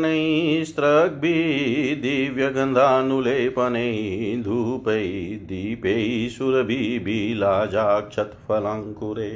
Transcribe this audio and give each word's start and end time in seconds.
दिव्यगन्धानुलेपनैः 2.05 3.99
धूपैः 4.45 5.11
दीपैः 5.51 6.09
सुरभिबिलाजाक्षत्फलाङ्कुरे 6.37 9.29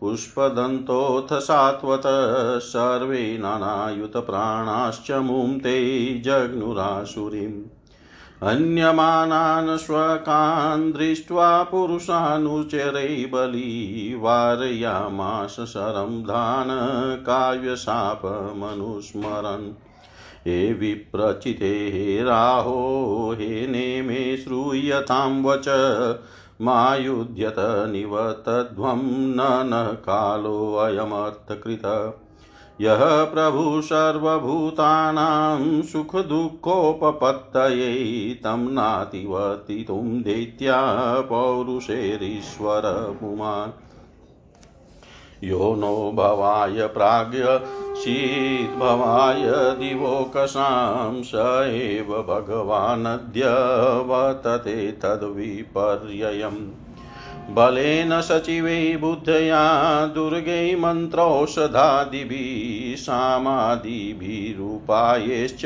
पुष्पदन्तोऽथ 0.00 1.38
सात्वत 1.38 2.02
सर्वे 2.62 3.38
नानायुतप्राणाश्च 3.38 5.10
मुं 5.10 5.58
ते 5.58 6.22
जग्नुरासुरीम्। 6.24 7.79
हन्यमानान् 8.44 9.78
स्वकान् 9.78 10.92
दृष्ट्वा 10.92 11.62
पुरुषानुचरै 11.62 13.28
बली 13.32 14.14
वारयामास 14.14 15.50
शरं 15.50 16.22
धान 16.22 16.68
काव्यशापमनुस्मरन्। 17.26 19.72
हे 20.46 20.72
विप्रचिते, 20.72 21.68
हे 21.68 22.22
राहो, 22.22 23.34
हे 23.38 23.66
नेमे 23.66 24.36
श्रूयतां 24.36 25.42
वच। 25.42 25.68
मायुध्यत 26.62 27.56
निवतध्वं 27.58 29.08
न 29.08 29.38
न 29.42 29.94
कालोऽयमर्थकृत 29.94 31.82
यः 32.80 33.24
प्रभु 33.24 33.80
सर्वभूतानां 33.80 35.82
सुखदुःखोपपत्तये 35.82 38.34
तं 38.34 38.72
नातिवर्तितुं 38.72 40.22
दैत्या 40.22 41.20
पौरुषेरीश्वर 41.20 43.16
पुमान्। 43.20 43.70
यो 45.44 45.74
नो 45.74 46.12
भवाय 46.12 46.86
प्राज्ञशीद्भवाय 46.86 49.52
दिवोकसां 49.52 51.22
स 51.22 51.32
एव 51.70 52.04
भगवानद्य 52.04 53.42
वर्तते 54.06 54.92
तद्विपर्ययम्। 54.92 56.89
बलेन 57.50 58.20
सचिवै 58.20 58.96
बुद्धया 58.96 60.06
दुर्गै 60.06 60.76
मन्त्रौषधादिभिः, 60.76 62.96
सामादिभिरूपायैश्च 62.96 65.62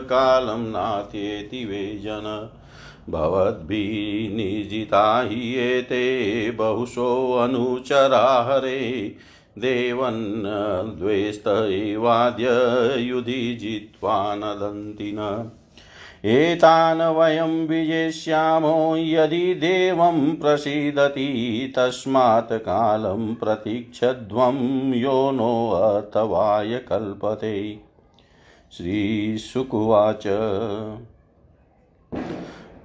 कालं 0.00 0.58
नाथेति 0.58 1.64
वै 1.64 2.00
जन। 2.02 2.50
भवद्भिः 3.10 4.36
निर्जिता 4.36 5.22
हि 5.22 5.54
एते 5.54 6.50
बहुशोऽनुचरा 6.50 8.48
हरे। 8.50 9.16
देवन्नद्वेस्त 9.58 11.66
एवाद्य 11.68 12.48
युधि 12.98 13.58
जित्वा 13.60 14.34
नदन्ति 14.34 15.12
न। 15.12 15.50
एतान् 16.26 17.00
वयं 17.00 17.66
विजेष्यामो 17.66 18.96
यदि 18.96 19.54
देवं 19.54 20.36
प्रसीदति, 20.36 21.72
तस्मात् 21.76 22.52
कालं 22.52 23.34
प्रतीक्षध्वं 23.34 24.94
यो 24.94 25.30
नोऽथवाय 25.30 26.68
कल्पते। 26.68 27.80
श्रीशुकुवाच 28.72 30.22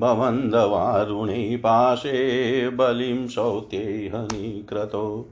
भवन्दवारुणे 0.00 1.56
पाशे 1.56 2.68
बलिं 2.68 3.26
सौत्येहनिक्रतो 3.26 5.28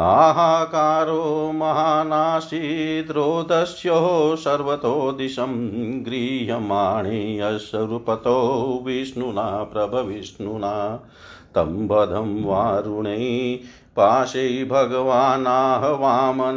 हाहाकारो 0.00 1.52
महानासीद्रोदस्यो 1.54 4.36
सर्वतो 4.36 5.12
दिशं 5.12 5.52
गृह्यमाणे 6.06 7.40
अश्रुपतो 7.40 8.82
विष्णुना 8.86 9.64
प्रभविष्णुना। 9.64 11.00
तं 11.54 11.88
वधं 11.88 12.44
वारुणे 12.44 13.60
पाशै 13.98 14.64
भगवानाहवामन 14.64 16.56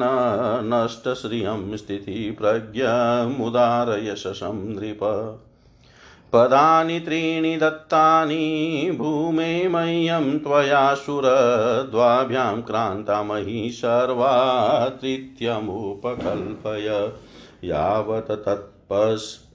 नष्टश्रियं 0.63 1.77
स्थितिप्रज्ञमुदारयशसं 1.77 4.75
नृप। 4.75 4.99
पदानि 6.33 6.99
त्रीणि 6.99 7.57
दत्तानि 7.57 8.95
भूमे 8.97 9.67
मह्यं 9.67 10.39
त्वया 10.39 10.95
सुरद्वाभ्यां 10.95 12.61
क्रान्तामही 12.61 13.71
सर्वा 13.71 14.89
तृतीयमुपकल्पय 14.89 17.11
यावत् 17.63 18.31
तत्पस् 18.31 19.51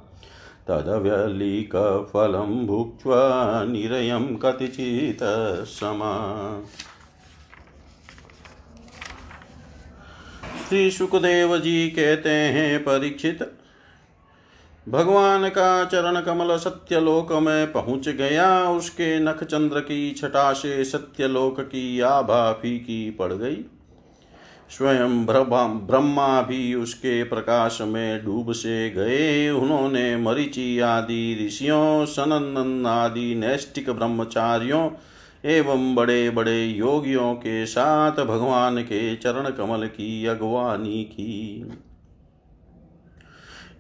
तदव्यलिकफलं 0.69 2.67
भुक्त्वा 2.67 3.65
निरयं 3.65 4.37
कतिचित् 4.37 5.23
समा। 5.67 6.13
श्री 10.69 10.91
सुखदेव 10.91 11.59
जी 11.59 11.89
कहते 11.91 12.31
हैं 12.31 12.79
परीक्षित। 12.81 13.53
भगवान 14.89 15.49
का 15.49 15.85
चरण 15.85 16.21
कमल 16.21 16.57
सत्यलोक 16.57 17.33
में 17.33 17.73
पहुँच 17.73 18.09
गया। 18.09 18.71
उसके 18.71 19.21
नख 19.21 19.45
चंद्र 19.45 19.81
की 19.81 20.13
छटा 20.13 20.53
से 20.53 20.85
सत्यलोक 20.85 21.61
की 21.61 22.01
आभा 22.01 22.53
फीकी 22.53 23.11
पड़ 23.11 23.33
गई। 23.33 23.65
स्वयं 24.73 25.25
ब्रह्मा 25.27 26.43
भी 26.43 26.75
उसके 26.75 27.25
प्रकाश 27.25 27.79
में 27.83 28.25
डूब 28.25 28.53
से 28.53 28.91
गए। 28.91 29.51
उन्होंने 29.51 30.17
मरीचि 30.17 30.81
आदि 30.81 31.47
ऋषियों 31.47 32.05
सनंदन 32.05 32.87
आदि 32.87 33.35
नैष्टिक 33.35 33.91
ब्रह्मचारियों 33.91 34.89
एवं 35.45 35.95
बड़े 35.95 36.31
बड़े 36.31 36.65
योगियों 36.65 37.35
के 37.35 37.67
साथ 37.67 38.25
भगवान 38.25 38.83
के 38.83 39.17
चरण 39.17 39.51
कमल 39.51 39.87
की 39.87 40.27
अगवानी 40.27 41.05
की। 41.05 41.73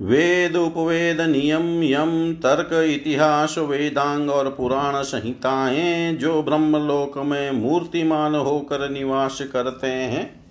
वेद 0.00 0.56
उपवेद 0.56 1.20
नियम 1.20 1.82
यम 1.82 2.32
तर्क 2.34 2.72
इतिहास 2.90 3.58
वेदांग 3.58 4.30
और 4.30 4.48
पुराण 4.50 5.02
संहिताएँ 5.02 6.12
जो 6.12 6.42
ब्रह्मलोक 6.42 7.18
में 7.18 7.50
मूर्तिमान 7.50 8.34
होकर 8.34 8.88
निवास 8.90 9.38
करते 9.42 9.86
हैं। 9.86 10.41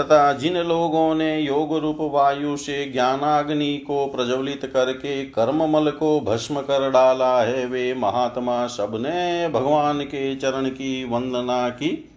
तथा 0.00 0.32
जिन 0.32 0.56
लोगों 0.56 1.14
ने 1.14 1.40
योग 1.40 1.76
रूप 1.76 1.98
वायु 2.00 2.56
से 2.56 2.84
ज्ञानाग्नि 2.84 3.76
को 3.76 4.06
प्रज्वलित 4.06 4.64
करके 4.64 5.24
कर्ममल 5.24 5.90
को 5.90 6.20
भस्म 6.20 6.60
कर 6.60 6.90
डाला 6.90 7.42
है, 7.42 7.66
वे 7.66 7.94
महात्मा 7.94 8.66
सबने 8.66 9.48
भगवान 9.48 10.00
के 10.00 10.36
चरण 10.36 10.68
की 10.68 11.04
वंदना 11.04 11.68
की। 11.68 12.12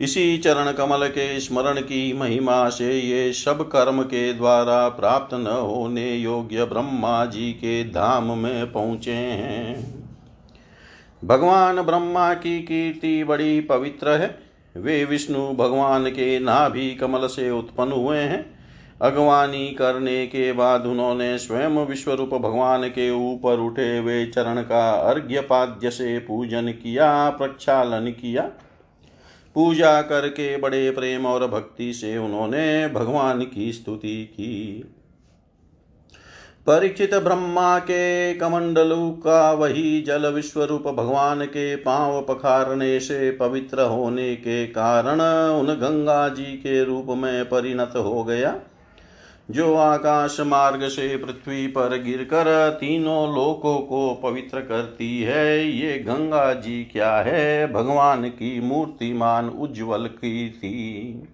इसी 0.00 0.38
चरण 0.38 0.72
कमल 0.72 1.06
के 1.06 1.40
स्मरण 1.40 1.80
की 1.80 2.12
महिमा 2.12 2.68
से 2.68 3.00
ये 3.00 3.32
सब 3.32 3.68
कर्म 3.68 4.02
के 4.02 4.32
द्वारा 4.32 4.88
प्राप्त 4.88 5.34
न 5.34 5.46
होने 5.46 6.16
योग्य 6.16 6.64
ब्रह्मा 6.64 7.24
जी 7.24 7.52
के 7.52 7.84
धाम 7.84 8.38
में 8.38 8.72
पहुँचे 8.72 9.12
हैं। 9.12 9.94
भगवान 11.24 11.82
ब्रह्मा 11.82 12.34
की 12.34 12.60
कीर्ति 12.60 13.24
बड़ी 13.24 13.60
पवित्र 13.60 14.10
है। 14.10 14.41
वे 14.76 15.04
विष्णु 15.04 15.52
भगवान 15.52 16.10
के 16.10 16.38
नाभि 16.38 16.94
कमल 16.94 17.26
से 17.26 17.50
उत्पन्न 17.50 17.92
हुए 17.92 18.18
हैं। 18.18 18.62
अगवानी 19.02 19.68
करने 19.68 20.26
के 20.26 20.52
बाद 20.52 20.86
उन्होंने 20.86 21.38
स्वयं 21.38 21.86
विश्वरूप 21.86 22.34
भगवान 22.34 22.88
के 22.88 23.10
ऊपर 23.10 23.58
उठे 23.58 23.98
हुए 23.98 24.26
चरण 24.26 24.62
का 24.62 24.90
अर्घ्य 24.90 25.40
पाद्य 25.40 25.90
से 25.90 26.18
पूजन 26.18 26.68
किया, 26.68 27.30
प्रक्षालन 27.30 28.10
किया। 28.10 28.42
पूजा 29.54 30.02
करके 30.02 30.56
बड़े 30.56 30.90
प्रेम 30.90 31.26
और 31.26 31.46
भक्ति 31.46 31.92
से 31.92 32.18
उन्होंने 32.18 32.88
भगवान 32.88 33.44
की 33.44 33.72
स्तुति 33.72 34.24
की। 34.24 34.84
परीक्षित 36.66 37.14
ब्रह्मा 37.14 37.78
के 37.78 38.34
कमंडलू 38.34 39.10
का 39.10 39.52
वही 39.52 40.02
जल 40.02 40.26
विश्व 40.26 40.62
रूप 40.62 40.82
भगवान 40.82 41.44
के 41.44 41.76
पाँव 41.76 42.20
पखारने 42.22 43.00
से 43.00 43.30
पवित्र 43.30 43.82
होने 43.82 44.36
के 44.36 44.66
कारण 44.66 45.20
उन 45.60 45.66
गंगा 45.66 46.28
जी 46.28 46.44
के 46.44 46.84
रूप 46.84 47.06
में 47.08 47.44
परिणत 47.44 47.92
हो 47.96 48.24
गया। 48.24 48.54
जो 49.50 49.74
आकाश 49.74 50.40
मार्ग 50.40 50.88
से 50.88 51.16
पृथ्वी 51.16 51.66
पर 51.66 52.02
गिरकर 52.02 52.70
तीनों 52.80 53.34
लोकों 53.34 53.78
को 53.78 54.20
पवित्र 54.22 54.60
करती 54.60 55.22
है, 55.22 55.66
ये 55.70 55.98
गंगा 55.98 56.52
जी 56.52 56.84
क्या 56.84 57.14
है? 57.16 57.72
भगवान 57.72 58.28
की 58.28 58.60
मूर्तिमान 58.60 59.48
उज्जवल 59.48 60.06
की 60.06 60.50
थी 60.50 61.28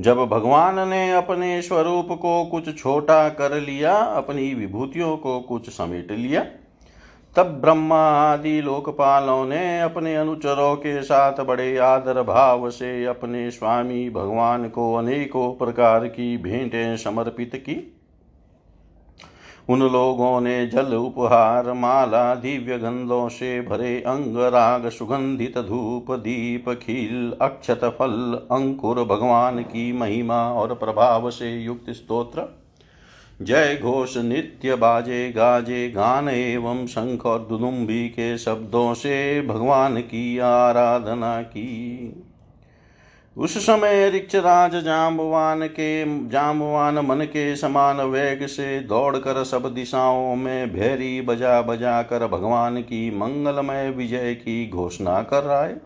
जब 0.00 0.18
भगवान 0.18 0.88
ने 0.88 1.12
अपने 1.12 1.62
स्वरूप 1.62 2.08
को 2.10 2.44
कुछ 2.44 2.78
छोटा 2.78 3.28
कर 3.28 3.60
लिया, 3.60 3.96
अपनी 3.96 4.54
विभूतियों 4.54 5.16
को 5.16 5.40
कुछ 5.40 5.70
समेट 5.70 6.12
लिया, 6.12 6.46
तब 7.36 7.46
ब्रह्मा 7.46 8.00
आदि 8.10 8.60
लोकपालों 8.60 9.46
ने 9.46 9.80
अपने 9.80 10.16
अनुचरों 10.16 10.76
के 10.76 11.02
साथ 11.02 11.44
बड़े 11.44 11.76
आदर 11.78 12.22
भाव 12.22 12.70
से 12.70 13.04
अपने 13.04 13.50
स्वामी 13.50 14.10
भगवान 14.10 14.68
को 14.68 14.94
अनेकों 14.94 15.54
प्रकार 15.54 16.06
की 16.06 16.36
भेंटें 16.36 16.96
समर्पित 16.96 17.50
की। 17.54 17.97
उन 19.68 19.80
लोगों 19.80 20.40
ने 20.40 20.66
जल 20.66 20.94
उपहार, 20.94 21.72
माला, 21.72 22.34
दिव्य 22.34 22.78
गंधों 22.78 23.28
से 23.28 23.60
भरे 23.60 24.00
अंग, 24.00 24.36
राग, 24.36 24.88
सुगंधित 24.88 25.58
धूप, 25.58 26.06
दीप, 26.10 26.68
खील, 26.68 27.32
अक्षत, 27.42 27.80
फल, 27.84 28.40
अंकुर, 28.52 29.04
भगवान 29.04 29.62
की 29.62 29.92
महिमा 29.92 30.52
और 30.52 30.74
प्रभाव 30.74 31.30
से 31.30 31.62
युक्त 31.62 31.90
स्तोत्र। 31.90 32.58
जय 33.42 33.78
घोष 33.82 34.16
नित्य 34.16 34.74
बाजे, 34.74 35.32
गाजे, 35.32 35.90
गान 35.90 36.28
एवं 36.28 36.86
शंख 36.86 37.26
और 37.26 37.38
दुदुम्बी 37.38 38.08
के 38.08 38.38
शब्दों 38.38 38.94
से 38.94 39.46
भगवान 39.46 40.00
की 40.00 40.38
आराधना 40.38 41.42
की। 41.42 42.12
उस 43.38 43.56
समय 43.58 44.10
ऋक्षराज 44.10 44.74
जाम्बवान 44.84 45.66
के 45.66 46.04
जाम्बवान 46.28 46.98
मन 46.98 47.24
के 47.24 47.56
समान 47.56 48.00
वेग 48.00 48.46
से 48.46 48.80
दौड़कर 48.80 49.44
सब 49.44 49.74
दिशाओं 49.74 50.34
में 50.36 50.72
भैरी 50.72 51.20
बजा 51.20 51.60
बजा 51.62 52.02
कर 52.02 52.26
भगवान 52.26 52.80
की 52.82 53.10
मंगलमय 53.10 53.90
विजय 53.90 54.34
की 54.34 54.68
घोषणा 54.68 55.22
कर 55.22 55.42
रहा 55.42 55.62
है 55.62 55.80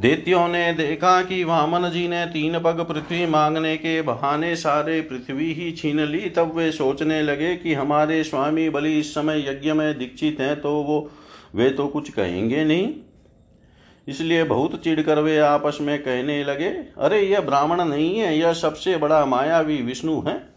दैत्यों 0.00 0.48
ने 0.48 0.72
देखा 0.72 1.22
कि 1.22 1.44
वामन 1.44 1.88
जी 1.90 2.08
ने 2.08 2.26
तीन 2.26 2.58
पग 2.58 2.80
पृथ्वी 2.80 3.26
मांगने 3.26 3.76
के 3.76 4.02
बहाने 4.02 4.56
सारे 4.56 5.00
पृथ्वी 5.00 5.52
ही 5.52 5.72
छीन 5.72 6.00
ली। 6.00 6.30
तब 6.30 6.56
वे 6.56 6.72
सोचने 6.72 7.22
लगे 7.22 7.56
कि 7.56 7.74
हमारे 7.74 8.22
स्वामी 8.24 8.68
बलि 8.70 8.98
इस 8.98 9.14
समय 9.14 9.48
यज्ञ 9.50 9.72
में 9.72 9.98
दीक्षित 9.98 10.40
हैं 10.40 10.60
तो 10.60 10.72
वो, 10.82 11.10
वे 11.54 11.70
तो 11.70 11.86
कुछ 11.86 12.10
कहेंगे 12.10 12.64
नहीं। 12.64 12.92
इसलिए 14.08 14.44
बहुत 14.44 14.84
चिढ़कर 14.84 15.18
वे 15.18 15.38
आपस 15.38 15.78
में 15.80 16.02
कहने 16.02 16.44
लगे, 16.44 16.68
अरे, 16.98 17.20
यह 17.20 17.40
ब्राह्मण 17.40 17.84
नहीं 17.84 18.18
है, 18.18 18.38
यह 18.38 18.52
सबसे 18.52 18.96
बड़ा 18.96 19.24
मायावी 19.24 19.82
विष्णु 19.82 20.20
है। 20.20 20.54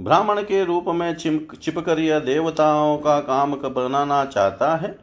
ब्राह्मण 0.00 0.42
के 0.42 0.64
रूप 0.64 0.84
में 0.88 1.14
चिपक 1.14 1.56
चिपकर 1.56 1.98
यह 1.98 2.18
देवताओं 2.18 2.98
का 2.98 3.20
काम 3.20 3.52
बनाना 3.54 4.24
चाहता 4.24 4.76
है। 4.76 4.98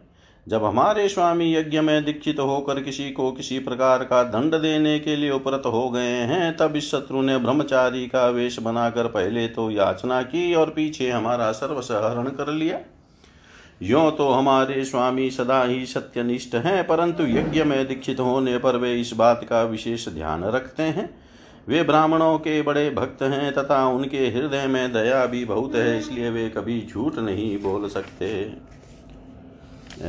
जब 0.48 0.64
हमारे 0.64 1.10
स्वामी 1.10 1.56
यज्ञ 1.56 1.80
में 1.80 2.06
दीक्षित 2.06 2.40
होकर 2.40 2.82
किसी 2.82 3.12
को 3.12 3.32
किसी 3.32 3.60
प्रकार 3.60 4.04
का 4.04 4.24
दंड 4.24 4.56
देने 4.56 5.00
के 5.00 5.16
लिए 5.16 5.32
उपरत 5.32 5.64
हो 5.66 5.90
गए 5.90 6.12
हैं, 6.12 6.58
तब 6.58 6.76
इस 6.76 6.92
शत्रु 6.92 7.22
ने 7.22 7.38
ब्रह्मचारी 7.38 8.08
का 8.08 8.28
वेश 8.28 8.60
बनाकर 8.60 9.08
पहले 9.08 9.48
तो 9.48 9.72
याचना 9.72 10.22
की 10.22 10.56
और 10.56 10.70
पीछे 10.70 11.10
हमारा 11.10 11.52
सर्वसहरण 11.52 12.26
कर 12.26 12.48
लिया। 12.48 12.80
यो 13.84 14.10
तो 14.12 14.28
हमारे 14.30 14.84
स्वामी 14.86 15.30
सदा 15.32 15.64
ही 15.64 15.86
सत्यनिष्ठ 15.86 16.56
हैं, 16.56 16.84
परंतु 16.84 17.24
यज्ञ 17.24 17.64
में 17.64 17.88
दीक्षित 17.88 18.20
होने 18.20 18.58
पर 18.58 18.76
वे 18.78 18.94
इस 18.96 19.12
बात 19.14 19.46
का 19.50 19.64
विशेष 19.64 20.08
ध्यान 20.10 20.44
रखते 20.46 20.84
हैं। 20.84 21.10
वे 21.68 21.82
ब्राह्मणों 21.84 22.38
के 22.38 22.62
बड़े 22.62 22.90
भक्त 22.90 23.24
हैं 23.24 23.52
तथा 23.54 23.86
उनके 23.88 24.18
हृदय 24.18 24.66
में 24.68 24.94
दया 24.94 25.26
भी 25.26 25.44
बहुत 25.46 25.76
है, 25.76 25.98
इसलिए 26.00 26.30
वे 26.30 26.48
कभी 26.50 26.80
झूठ 26.90 27.18
नहीं 27.20 27.58
बोल 27.62 27.88
सकते। 27.90 28.30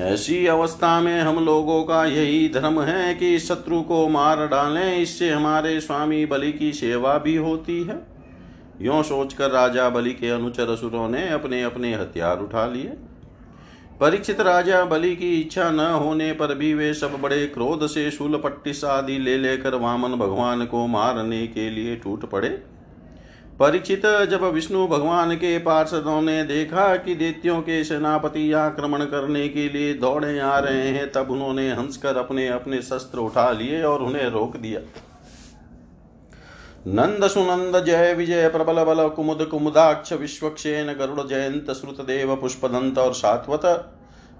ऐसी 0.03 0.47
अवस्था 0.47 1.01
में 1.01 1.21
हम 1.21 1.45
लोगों 1.45 1.83
का 1.85 2.05
यही 2.05 2.49
धर्म 2.49 2.81
है 2.81 3.15
कि 3.15 3.39
शत्रु 3.39 3.81
को 3.83 4.07
मार 4.09 4.47
डालें, 4.47 4.97
इससे 4.99 5.31
हमारे 5.31 5.81
स्वामी 5.81 6.25
बलि 6.27 6.53
की 6.53 6.73
सेवा 6.73 7.17
भी 7.19 7.37
होती 7.37 7.83
है। 7.85 7.99
यो 8.83 9.03
सोचकर 9.03 9.51
राजा 9.51 9.89
बलि 9.89 10.13
के 10.13 10.31
अनुचर 10.31 10.69
असुरों 10.69 11.09
ने 11.09 11.29
अपने 11.29 11.63
अपने 11.63 11.95
हथियार 11.95 12.41
उठा 12.41 12.67
लिए। 12.67 12.97
परीक्षित 14.01 14.41
राजा 14.41 14.85
बलि 14.85 15.15
की 15.17 15.41
इच्छा 15.41 15.71
न 15.71 15.81
होने 15.81 16.33
पर 16.33 16.55
भी 16.55 16.73
वे 16.75 16.93
सब 16.95 17.13
बड़े 17.21 17.47
क्रोध 17.47 17.87
से 17.87 18.11
शूल 18.11 18.37
पट्टिस 18.37 18.85
आदि 18.85 19.19
ले 19.19 19.37
लेकर 19.39 19.75
वामन 19.75 20.17
भगवान 20.19 20.65
को 20.65 20.87
मारने 20.87 21.47
के 21.47 21.69
लिए 21.71 21.95
टूट 21.97 22.25
पड़े। 22.31 22.49
परीक्षित 23.61 24.07
जब 24.31 24.45
विष्णु 24.45 24.87
भगवान 24.87 25.35
के 25.37 25.59
पार्षदों 25.59 26.21
ने 26.23 26.43
देखा 26.45 26.95
कि 26.97 27.15
दैत्यों 27.15 27.61
के 27.61 27.83
सेनापति 27.85 28.53
आक्रमण 28.53 29.05
करने 29.05 29.49
के 29.49 29.69
लिए 29.69 29.95
दौड़े 29.95 30.39
आ 30.39 30.59
रहे 30.59 30.89
हैं, 30.89 31.11
तब 31.13 31.31
उन्होंने 31.31 31.71
हंसकर 31.71 32.17
अपने 32.17 32.49
अपने 32.49 32.83
शस्त्र 32.83 33.19
उठा 33.19 33.51
लिए 33.53 33.83
और 33.83 34.03
उन्हें 34.03 34.29
रोक 34.29 34.57
दिया। 34.57 34.81
नंद 36.87 37.27
सुनंद 37.27 37.77
जय 37.85 38.13
विजय 38.15 38.49
प्रबल 38.49 38.83
बल 38.85 39.09
कुमुद 39.09 39.45
कुमुदाक्ष 39.45 40.13
विश्वक्षेन 40.13 40.93
गरुड़ 40.95 41.21
जयंत 41.21 41.71
श्रुत 41.73 42.01
देव 42.07 42.35
पुष्पदंत 42.37 42.99
और 42.99 43.15
सात्वत। 43.15 43.63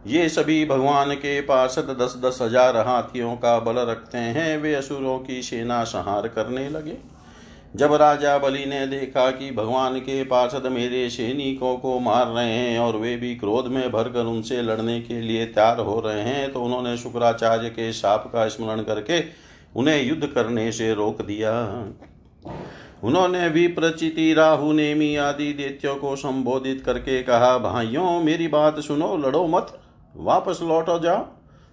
ये 0.07 0.29
सभी 0.29 0.65
भगवान 0.67 1.15
के 1.15 1.41
पार्षद 1.43 1.97
दस 2.01 2.17
दस 2.25 2.39
हज़ार 2.43 2.77
हाथियों 2.79 3.35
का 3.37 3.59
बल 3.61 3.79
रखते 3.91 4.19
हैं। 4.19 4.57
वे 4.59 4.75
असुरों 4.75 5.19
की 5.21 5.41
सेना 5.43 5.83
संहार 5.85 6.29
करने 6.29 6.69
लगे। 6.71 6.99
जब 7.77 7.95
राजा 7.95 8.37
बलि 8.39 8.65
ने 8.67 8.87
देखा 8.87 9.31
कि 9.31 9.51
भगवान 9.53 9.99
के 10.01 10.23
पार्षद 10.27 10.71
मेरे 10.73 11.09
सैनिकों 11.11 11.77
को 11.79 11.99
मार 12.03 12.27
रहे 12.29 12.49
हैं 12.49 12.79
और 12.79 12.97
वे 12.97 13.17
भी 13.17 13.35
क्रोध 13.37 13.67
में 13.69 13.91
भरकर 13.93 14.27
उनसे 14.27 14.63
लड़ने 14.63 15.01
के 15.01 15.21
लिए 15.21 15.47
तैयार 15.47 15.81
हो 15.81 16.01
रहे 16.01 16.21
हैं 16.23 16.53
तो 16.53 16.63
उन्होंने 16.63 16.97
शुक्राचार्य 16.99 17.69
के 17.71 17.93
शाप 17.95 18.31
का 18.33 18.49
स्मरण 18.49 18.83
करके 18.85 19.23
उन्हें 19.77 20.03
युद्ध 20.03 20.27
करने 20.27 20.73
से 20.73 20.95
रोक 20.95 21.23
दिया। 21.23 21.53
उन्होंने 23.05 23.49
भी 23.49 23.67
प्रचिति 23.69 24.33
राहु 24.35 24.73
नेमी 24.73 25.17
आदि 25.17 25.53
दैत्यों 25.53 25.97
को 25.97 26.17
संबोधित 26.17 26.83
करके 26.87 27.23
कहा, 27.23 27.59
भाइयों, 27.59 28.21
मेरी 28.21 28.49
बात 28.49 28.81
सुनो, 28.81 29.17
लड़ो 29.17 29.47
मत, 29.47 29.81
वापस 30.17 30.59
लौटो 30.63 30.99
जाओ, 30.99 31.27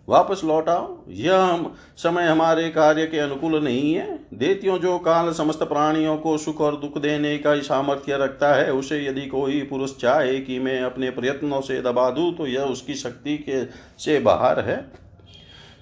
वापस 0.08 0.42
लौट 0.44 0.70
आओ। 0.70 0.98
यह 1.10 1.38
हम, 1.38 1.76
समय 1.98 2.28
हमारे 2.28 2.70
कार्य 2.70 3.06
के 3.06 3.20
अनुकूल 3.20 3.64
नहीं 3.64 3.94
है। 3.94 4.20
देत्यों 4.34 4.78
जो 4.80 4.98
काल 5.00 5.32
समस्त 5.34 5.64
प्राणियों 5.64 6.18
को 6.18 6.38
सुख 6.38 6.62
और 6.62 6.76
दुख 6.76 6.98
देने 6.98 7.38
का 7.38 7.56
सामर्थ्य 7.60 8.18
रखता 8.18 8.54
है, 8.56 8.74
उसे 8.74 9.06
यदि 9.06 9.26
कोई 9.28 9.62
पुरुष 9.62 9.96
चाहे 9.98 10.40
कि 10.40 10.60
मैं 10.60 10.82
अपने 10.82 11.10
प्रयत्नों 11.10 11.62
से 11.62 11.82
दबा 11.82 12.10
दूँ 12.10 12.34
तो 12.34 12.48
यह 12.48 12.62
उसकी 12.62 12.96
शक्ति 12.96 13.38
के, 13.38 13.66
से 14.04 14.20
बाहर 14.20 14.60
है। 14.60 14.92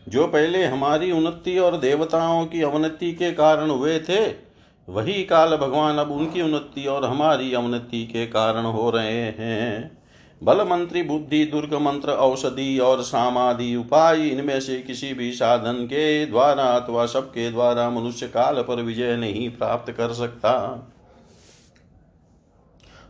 जो 0.10 0.28
पहले 0.28 0.64
हमारी 0.66 1.12
उन्नति 1.12 1.58
और 1.58 1.78
देवताओं 1.78 2.46
की 2.46 2.62
अवनति 2.62 3.12
के 3.14 3.32
कारण 3.32 3.70
हुए 3.70 4.00
थे 4.00 4.49
वही 4.90 5.24
काल 5.24 5.56
भगवान 5.58 5.98
अब 5.98 6.12
उनकी 6.12 6.42
उन्नति 6.42 6.86
और 6.86 7.06
हमारी 7.06 7.54
अवनति 7.54 8.06
के 8.06 8.26
कारण 8.26 8.66
हो 8.66 8.90
रहे 8.90 9.22
हैं। 9.22 9.98
बल 10.44 10.62
मंत्री, 10.62 11.04
बुद्धि, 11.04 11.46
दुर्ग 11.46 11.74
मंत्र, 11.74 12.12
औषधि 12.12 12.80
और 12.80 13.02
सामाधि 13.02 13.76
उपाय 13.76 14.28
इनमें 14.28 14.60
से 14.60 14.80
किसी 14.80 15.14
भी 15.14 15.32
साधन 15.32 15.74
के 15.74 16.26
द्वारा 16.26 16.64
अथवा 16.64 17.06
सबके 17.06 17.52
द्वारा 17.52 17.90
मनुष्य 17.90 18.28
काल 18.28 18.62
पर 18.62 18.82
विजय 18.82 19.16
नहीं 19.18 19.50
प्राप्त 19.50 19.92
कर 19.92 20.14
सकता। 20.14 20.54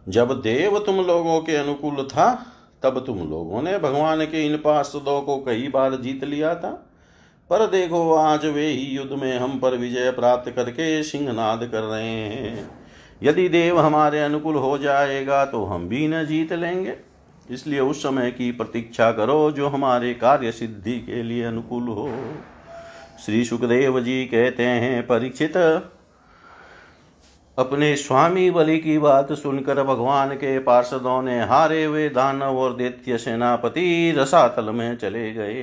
जब 0.10 0.42
देव 0.42 0.80
तुम 0.80 0.96
लोगों 0.96 1.42
के 1.42 1.56
अनुकूल 1.56 2.08
था, 2.08 2.46
तब 2.84 3.06
तुम 3.06 3.30
लोगों 3.30 3.62
ने 3.62 3.78
भगवान 3.78 4.26
के 4.26 4.46
इन 4.46 4.58
पार्षदों 4.58 5.22
को 5.22 5.38
कई 5.38 5.68
बार 5.68 5.96
जीत 5.96 6.24
लिया 6.24 6.56
था। 6.56 6.89
पर 7.50 7.66
देखो 7.68 8.14
आज 8.14 8.46
वे 8.46 8.66
ही 8.66 8.86
युद्ध 8.86 9.12
में 9.12 9.38
हम 9.40 9.58
पर 9.60 9.76
विजय 9.78 10.12
प्राप्त 10.12 10.50
करके 10.52 11.04
सिंहनाद 11.04 11.64
कर 11.66 11.82
रहे 11.82 12.04
हैं। 12.04 12.70
यदि 13.24 13.48
देव 13.50 13.80
हमारे 13.80 14.20
अनुकूल 14.20 14.56
हो 14.56 14.78
जाएगा 14.78 15.44
तो 15.46 15.64
हम 15.66 15.88
भी 15.90 16.08
न 16.08 16.24
जीत 16.26 16.54
लेंगे। 16.54 16.96
इसलिए 17.50 17.80
उस 17.80 18.04
समय 18.04 18.32
की 18.32 18.52
प्रतीक्षा 18.52 19.12
करो 19.12 19.52
जो 19.52 19.68
हमारे 19.68 20.14
कार्य 20.14 20.52
सिद्धि 20.52 21.00
के 21.00 21.24
लिए 21.24 21.44
अनुकूल 21.44 21.88
हो। 21.90 22.10
श्री 23.26 23.44
सुखदेव 23.46 24.00
जी 24.00 24.24
कहते 24.26 24.64
हैं, 24.64 25.08
परीक्षित, 25.08 25.58
अपने 27.58 27.96
स्वामी 27.96 28.50
बलि 28.52 28.78
की 28.78 28.98
बात 28.98 29.32
सुनकर 29.34 29.84
भगवान 29.84 30.36
के 30.36 30.58
पार्षदों 30.60 31.22
ने 31.22 31.40
हारे 31.44 31.84
हुए 31.84 32.10
दानव 32.10 32.58
और 32.58 32.76
दैत्य 32.76 33.18
सेनापति 33.18 34.14
रसातल 34.18 34.70
में 34.70 34.98
चले 34.98 35.32
गए। 35.34 35.62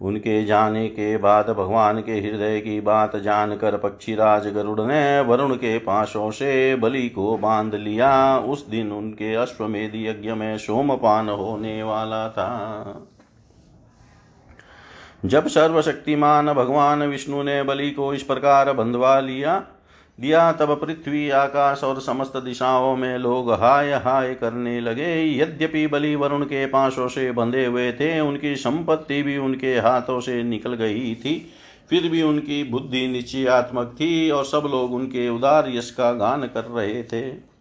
उनके 0.00 0.44
जाने 0.44 0.88
के 0.88 1.16
बाद 1.16 1.50
भगवान 1.50 2.00
के 2.00 2.12
हृदय 2.12 2.60
की 2.60 2.80
बात 2.80 3.16
जानकर 3.16 3.76
पक्षीराज 3.76 4.46
गरुड़ 4.48 4.80
ने 4.80 5.20
वरुण 5.20 5.54
के 5.54 5.78
पाशों 5.78 6.30
से 6.30 6.76
बलि 6.76 7.08
को 7.08 7.38
बाँध 7.38 7.74
लिया। 7.74 8.38
उस 8.38 8.68
दिन 8.68 8.92
उनके 8.92 9.34
अश्वमेध 9.34 9.92
यज्ञ 9.94 10.32
में 10.32 10.58
सोमपान 10.58 11.28
होने 11.28 11.82
वाला 11.82 12.28
था। 12.28 13.08
जब 15.24 15.46
सर्वशक्तिमान 15.46 16.52
भगवान 16.52 17.02
विष्णु 17.02 17.42
ने 17.42 17.62
बलि 17.62 17.90
को 17.90 18.14
इस 18.14 18.22
प्रकार 18.22 18.72
बंधवा 18.72 19.20
लिया 19.20 19.62
दिया 20.20 20.52
तब 20.52 20.80
पृथ्वी, 20.80 21.30
आकाश 21.30 21.84
और 21.84 22.00
समस्त 22.00 22.36
दिशाओं 22.36 22.96
में 22.96 23.18
लोग 23.18 23.52
हाय 23.52 23.92
हाय 23.92 24.34
करने 24.34 24.80
लगे। 24.80 25.38
यद्यपि 25.38 25.86
बलि 25.86 26.14
वरुण 26.16 26.44
के 26.44 26.66
पासों 26.66 27.08
से 27.08 27.32
बंधे 27.32 27.66
हुए 27.66 27.92
थे, 27.92 28.20
उनकी 28.20 28.56
संपत्ति 28.56 29.22
भी 29.22 29.36
उनके 29.38 29.74
हाथों 29.78 30.20
से 30.20 30.42
निकल 30.42 30.74
गई 30.74 31.14
थी। 31.14 31.50
फिर 31.90 32.08
भी 32.08 32.22
उनकी 32.22 32.64
बुद्धि 32.64 33.08
निश्चयात्मक 33.08 33.96
थी 34.00 34.30
और 34.30 34.44
सब 34.44 34.68
लोग 34.70 34.94
उनके 34.94 35.28
उदार 35.28 35.68
यश 35.68 35.90
का 35.90 36.12
गान 36.12 36.42
कर 36.42 36.64
रहे 36.64 37.02
थे। 37.02 37.56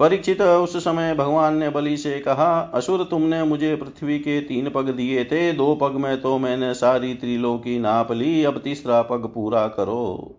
परीक्षित, 0.00 0.42
उस 0.42 0.76
समय 0.76 1.14
भगवान 1.14 1.56
ने 1.56 1.68
बलि 1.68 1.96
से 1.96 2.18
कहा, 2.18 2.60
असुर, 2.74 3.04
तुमने 3.04 3.44
मुझे 3.44 3.76
पृथ्वी 3.76 4.18
के 4.18 4.40
तीन 4.40 4.70
पग 4.70 4.88
दिए 4.88 5.24
थे। 5.24 5.52
दो 5.52 5.74
पग 5.74 5.92
में 5.92 6.20
तो 6.20 6.38
मैंने 6.38 6.74
सारी 6.74 7.14
त्रिलोकी 7.14 7.78
नाप 7.78 8.12
ली। 8.12 8.44
अब 8.44 8.58
तीसरा 8.58 9.02
पग 9.02 9.30
पूरा 9.34 9.68
करो। 9.68 10.36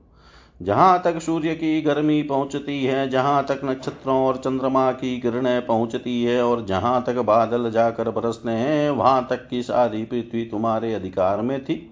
जहाँ 0.62 1.02
तक 1.04 1.20
सूर्य 1.20 1.56
की 1.56 1.82
गर्मी 1.82 2.24
पहुँचती 2.24 2.86
है, 2.86 3.10
जहाँ 3.10 3.46
तक 3.46 3.62
नक्षत्रों 3.66 4.26
और 4.26 4.38
चंद्रमा 4.38 4.92
की 4.92 5.20
किरणें 5.20 5.66
पहुँचती 5.66 6.24
है 6.24 6.46
और 6.46 6.66
जहाँ 6.66 7.04
तक 7.08 7.16
बादल 7.16 7.72
जाकर 7.72 8.10
बरसते 8.10 8.52
हैं, 8.52 8.90
वहाँ 8.90 9.28
तक 9.30 9.48
की 9.48 9.64
सारी 9.64 10.04
पृथ्वी 10.04 10.46
तुम्हारे 10.46 10.94
अधिकार 10.94 11.42
में 11.42 11.64
थी। 11.64 11.92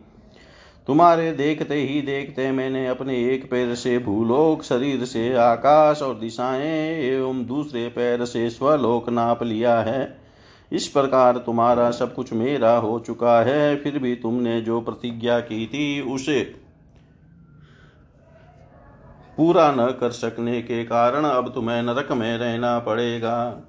तुम्हारे 0.88 1.32
देखते 1.32 1.76
ही 1.76 2.02
देखते 2.02 2.52
मैंने 2.52 2.88
अपने 2.88 3.34
एक 3.34 3.52
पैर 3.52 3.76
से 3.76 4.00
भूलोक, 4.00 4.64
शरीर 4.64 5.06
से 5.06 5.34
आकाश 5.34 6.02
और 6.02 6.16
दिशाएँ 6.16 7.02
एवं 7.02 7.46
दूसरे 7.46 7.88
पैर 7.88 8.26
से 8.26 8.50
स्वलोक 8.50 9.10
नाप 9.10 9.44
लिया 9.44 9.80
है। 9.80 10.18
इस 10.72 10.88
प्रकार 10.88 11.38
तुम्हारा 11.38 11.92
सब 11.92 12.16
कुछ 12.16 12.34
मेरा 12.34 12.76
हो 12.78 13.00
चुका 13.00 13.42
है, 13.42 13.76
फिर 13.76 14.00
भी 14.00 14.16
तुमने 14.16 14.62
जो 14.62 14.82
प्रतिज्ञा 14.82 15.40
की 15.40 15.68
थी, 15.68 16.02
उसे 16.02 16.59
पूरा 19.40 19.72
न 19.72 19.88
कर 19.88 20.12
सकने 20.12 20.62
के 20.62 20.84
कारण 20.84 21.24
अब 21.24 21.52
तुम्हें 21.56 21.84
नरक 21.84 22.12
में 22.12 22.38
रहना 22.38 22.80
पड़ेगा। 22.80 23.62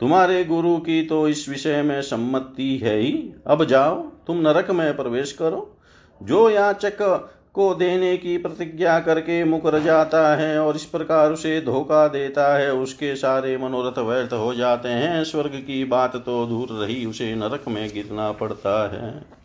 तुम्हारे 0.00 0.44
गुरु 0.44 0.76
की 0.76 1.02
तो 1.02 1.28
इस 1.28 1.48
विषय 1.48 1.82
में 1.82 2.02
सम्मति 2.02 2.76
है 2.76 2.98
ही। 2.98 3.34
अब 3.46 3.64
जाओ, 3.64 3.94
तुम 4.26 4.36
नरक 4.38 4.70
में 4.70 4.96
प्रवेश 4.96 5.32
करो। 5.32 5.76
जो 6.22 6.50
याचक 6.50 7.28
को 7.52 7.74
देने 7.74 8.16
की 8.16 8.38
प्रतिज्ञा 8.38 8.98
करके 9.00 9.44
मुकर 9.44 9.78
जाता 9.78 10.36
है 10.36 10.58
और 10.58 10.76
इस 10.76 10.84
प्रकार 10.84 11.32
उसे 11.32 11.60
धोखा 11.60 12.08
देता 12.08 12.58
है, 12.58 12.72
उसके 12.72 13.16
सारे 13.16 13.56
मनोरथ 13.56 13.98
व्यर्थ 13.98 14.32
हो 14.32 14.54
जाते 14.54 14.88
हैं। 14.88 15.24
स्वर्ग 15.24 15.64
की 15.66 15.84
बात 15.84 16.16
तो 16.16 16.46
दूर 16.46 16.68
रही, 16.84 17.06
उसे 17.06 17.34
नरक 17.34 17.64
में 17.68 17.90
गिरना 17.94 18.32
पड़ता 18.32 18.92
है। 18.92 19.36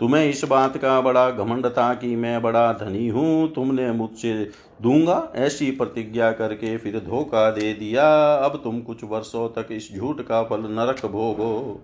तुम्हें 0.00 0.30
इस 0.30 0.44
बात 0.44 0.76
का 0.76 1.00
बड़ा 1.00 1.30
घमंड 1.30 1.66
था 1.66 1.94
कि 1.94 2.16
मैं 2.16 2.42
बड़ा 2.42 2.72
धनी 2.72 3.08
हूँ, 3.08 3.52
तुमने 3.52 3.90
मुझसे 3.92 4.50
दूँगा, 4.82 5.32
ऐसी 5.36 5.70
प्रतिज्ञा 5.70 6.32
करके 6.32 6.76
फिर 6.76 6.98
धोखा 6.98 7.50
दे 7.50 7.72
दिया। 7.72 8.34
अब 8.34 8.60
तुम 8.64 8.80
कुछ 8.80 9.04
वर्षों 9.04 9.48
तक 9.48 9.68
इस 9.72 9.94
झूठ 9.94 10.20
का 10.20 10.42
फल 10.42 10.60
नरक 10.60 11.06
भोगो। 11.06 11.80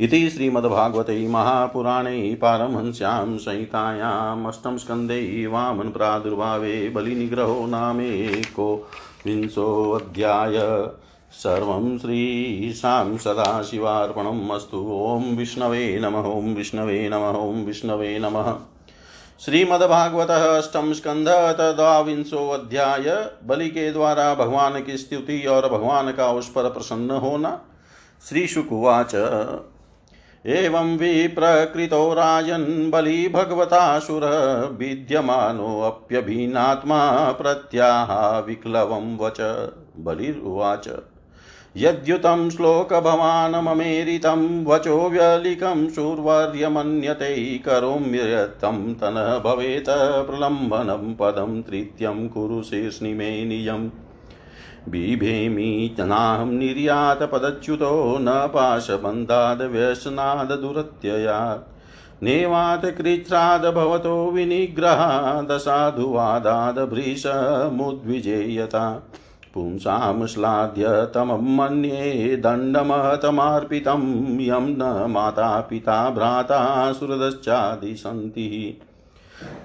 इति 0.00 0.30
श्रीमद्भागवते 0.30 1.28
महापुराणे 1.28 2.34
पारमहंस्यां 2.34 3.38
संहितायाम् 3.38 4.46
अष्टमस्कन्धे 4.46 5.46
वामनप्रादुर्भावे 5.46 6.88
बलिनिग्रहो 6.88 7.66
नामेको 7.66 8.74
विंशोऽध्याय 9.26 10.58
सर्वं 11.32 11.98
श्रीशां 11.98 13.16
सदाशिवार्पणम् 13.16 14.50
ॐ 15.16 15.36
विष्णवे 15.36 16.00
नमः, 16.00 16.18
ॐ 16.18 16.54
विष्णवे 16.54 17.08
नमः, 17.08 17.18
ॐ 17.18 17.64
विष्णवे 17.64 18.18
नमः। 18.18 18.54
श्रीमद्भागवत 19.44 20.30
अष्टम 20.30 20.92
स्कंध 20.92 21.28
तद्वांशो 21.28 22.48
अध्याय। 22.48 23.30
बलि 23.44 23.68
के 23.68 23.92
द्वारा 23.92 24.34
भगवान 24.34 24.82
की 24.82 24.96
स्तुति 24.96 25.46
और 25.46 25.68
भगवान 25.68 26.12
का 26.12 26.32
उस 26.32 26.48
पर 26.48 26.70
प्रसन्न 26.70 27.10
होना। 27.10 27.60
श्री 28.28 28.46
शुकुवाच 28.46 29.14
एवं 30.46 30.96
विप्रकृतो 30.96 32.14
राजन् 32.14 32.90
बलि 32.90 33.28
भगवतासुर 33.28 34.22
विद्यमानोऽप्यभिन्नात्मा 34.78 37.32
प्रत्याह 37.32 38.38
विक्लवं 38.38 39.16
वच। 39.16 39.70
बलिरुवाच 39.98 40.88
यद्युतं 41.76 42.50
श्लोकभवानममेरितं 42.50 44.64
वचो 44.64 45.10
व्यलिकं 45.10 45.90
शूर्वर्यमन्यते 45.90 47.58
करोम्यतं 47.58 48.94
तनः 48.94 49.38
भवेत् 49.38 50.28
प्रलम्बनं 50.28 51.14
पदं 51.14 51.62
तृतीयं 51.62 52.28
कुरु 52.28 52.62
शीर्ष्णिमे 52.62 53.44
निजम् 53.44 53.88
बिभेमि 54.90 55.96
नाहं 56.00 56.52
निर्यातपदच्युतो 56.52 58.18
न 58.20 58.50
पाशबन्धाद् 58.54 59.62
नेवात् 62.24 62.96
कृच्छ्राद् 62.96 63.74
भवतो 63.74 64.30
विनिग्रहादसाधुवादाद् 64.30 66.78
पुंसां 69.54 70.26
श्लाघ्यतमं 70.26 71.56
मन्ये 71.56 72.36
दण्डमहतमर्पितं 72.36 74.40
यं 74.40 74.60
न 74.60 75.06
माता 75.10 75.60
पिता 75.60 76.10
भ्राता 76.10 76.92
सुहृदश्चादि 76.92 77.96
सन्ति 77.96 78.80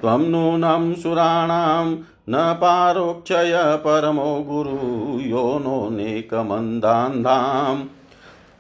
त्वं 0.02 0.20
नूनं 0.20 0.94
सुराणां 0.94 1.96
न 2.30 2.54
पारोक्षय 2.54 3.54
परमो 3.56 4.46
गुरु, 4.50 5.20
यो 5.20 5.60
नोनेकमन्दान्धां 5.60 7.86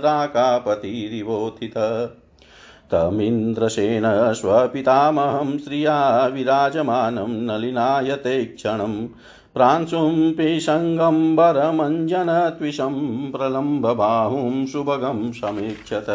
राकापतिरिवोत्थित 0.05 1.73
तमिन्द्रसेन 2.91 4.33
स्वपितामहं 4.33 5.57
श्रिया 5.57 6.25
विराजमानं 6.27 7.29
नलिनायते 7.29 8.45
क्षणम् 8.45 9.07
प्रांशुं 9.53 10.33
पिशङ्गम्बरमञ्जनत्विषं 10.33 13.31
प्रलम्बबाहुं 13.31 14.65
सुभगं 14.65 15.31
समीक्षत। 15.31 16.05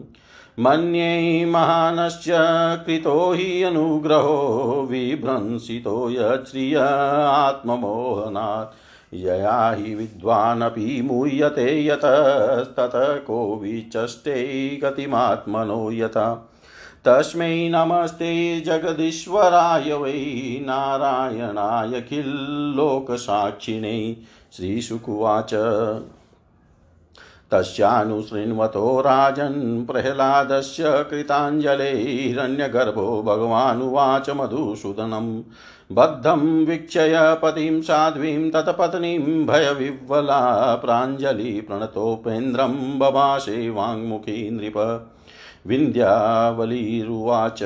मन्ये 0.60 1.46
महानश्च 1.46 2.26
कृतो 2.86 3.34
हि 3.34 3.64
अनुग्रहो, 3.64 4.88
विभ्रंसितो 4.92 6.10
यच्छ्रिय 6.10 6.80
आत्ममोहनात्। 7.28 8.89
यया 9.14 9.72
हि 9.72 9.96
विद्वानपि 9.96 11.02
मूयते 11.06 11.86
यतस्ततः 11.86 13.16
को 13.16 13.56
विचष्टे 13.56 14.80
गतिमात्मनो 14.84 15.92
यथा 15.92 16.52
तस्मै 17.06 17.72
नमस्ते 17.74 18.62
जगदीश्वराय 18.62 19.94
वै 19.94 20.60
नारायणाय 20.62 22.02
किल्लोकसाक्षिणे 22.02 24.18
श्रीशुकुवाच 24.54 25.54
तस्यानुशृण्वतो 27.52 29.02
राजन् 29.02 29.86
प्रह्लादस्य 29.86 31.06
कृताञ्जलेरन्यगर्भो 31.10 33.24
भगवानुवाच 33.24 34.30
मधुसूदनम्। 34.30 35.42
बद्धं 35.92 36.66
वीक्षय 36.66 37.40
पतिं 37.44 37.82
साध्वीं 37.82 38.52
तत्पत्नीं 38.52 39.46
भयविह्वला 39.46 40.76
प्राञ्जलिप्रणतोपेन्द्रं 40.76 43.00
बभाषे 43.00 43.70
वाङ्मुखी 43.70 44.52
नृप 44.52 45.10
विन्ध्यावलीरुवाच 45.68 47.60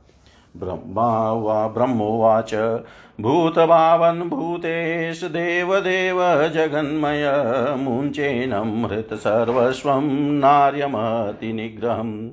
ब्रह्मा 0.57 1.31
वा 1.31 1.67
ब्रह्मोवाच 1.67 2.81
भूतभावन् 3.21 4.29
भूतेश 4.29 5.23
देवदेव 5.23 6.47
जगन्मय 6.47 7.25
मुञ्चेनमृतसर्वस्वं 7.77 10.39
नार्यमतिनिग्रहम्। 10.39 12.29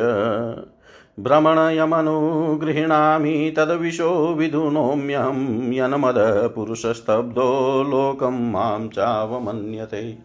भ्रमणयमनुगृह्णामि 1.20 3.54
तद्विशो 3.56 4.34
विधुनोम्यहं 4.34 5.72
यन्मदपुरुषस्तब्धो 5.72 7.82
लोकं 7.82 8.52
माँ 8.52 8.88
चावमन्यते। 8.88 10.18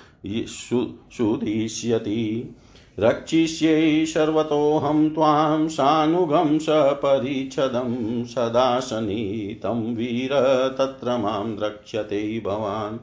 सुदिष्यति 1.12 2.54
रक्षिष्ये 2.98 4.06
सर्वतोऽहं 4.06 5.10
त्वां 5.10 5.68
सानुगं 5.68 6.58
सपरिच्छदं 6.58 8.24
सदा 8.24 8.80
सनीतं 8.80 9.94
वीर 9.94 10.30
तत्र 10.78 11.16
माँ 11.16 11.56
द्रक्ष्यते 11.56 12.42
भवान्। 12.46 12.98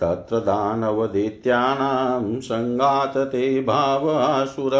तत्र 0.00 0.38
दानवदैत्यानां 0.38 2.40
सङ्गात् 2.40 3.16
ते 3.16 3.60
भावासुर 3.60 4.72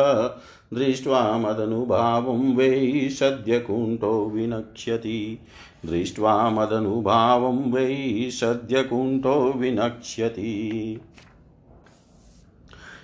दृष्ट्वा 0.75 1.39
मदनुभावं 1.39 2.57
वै 2.57 3.09
सद्यकुण्ठो 3.11 4.31
विनक्ष्यति। 4.35 5.39
दृष्ट्वा 5.87 6.51
मदनुभावं 6.51 7.73
वै 7.73 8.29
सद्यकुण्ठो 8.31 9.53
विनक्ष्यति। 9.57 11.01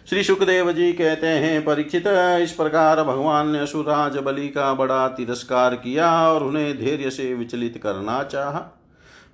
श्री 0.08 0.22
सुखदेव 0.22 0.72
जी 0.72 0.92
कहते 0.92 1.26
हैं, 1.26 1.64
परीक्षित, 1.64 2.04
इस 2.42 2.52
प्रकार 2.52 3.02
भगवान 3.02 3.50
ने 3.50 3.58
असुराज 3.58 4.16
बलि 4.16 4.48
का 4.48 4.74
बड़ा 4.74 5.08
तिरस्कार 5.08 5.74
किया 5.74 6.28
और 6.28 6.44
उन्हें 6.44 6.78
धैर्य 6.78 7.10
से 7.10 7.34
विचलित 7.34 7.80
करना 7.82 8.22
चाहा। 8.22 8.78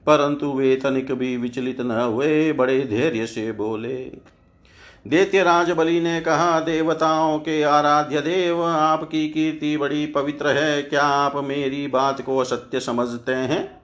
परंतु 0.07 0.53
वे 0.53 0.77
तनिक 0.77 1.13
भी 1.13 1.37
विचलित 1.37 1.81
न 1.81 1.91
हुए, 1.91 2.53
बड़े 2.53 2.81
धैर्य 2.81 3.27
से 3.27 3.53
बोले 3.53 4.38
दैत्य 5.07 5.43
राज 5.43 5.71
बलि 5.71 6.01
ने 6.01 6.21
कहा, 6.21 6.61
देवताओं 6.61 7.39
के 7.39 7.63
आराध्य 7.63 8.21
देव, 8.21 8.65
आपकी 8.65 9.29
कीर्ति 9.29 9.77
बड़ी 9.77 10.07
पवित्र 10.07 10.47
है, 10.47 10.83
क्या 10.83 11.03
आप 11.03 11.37
मेरी 11.37 11.87
बात 11.87 12.23
को 12.23 12.39
असत्य 12.39 12.81
समझते 12.81 13.35
हैं? 13.35 13.81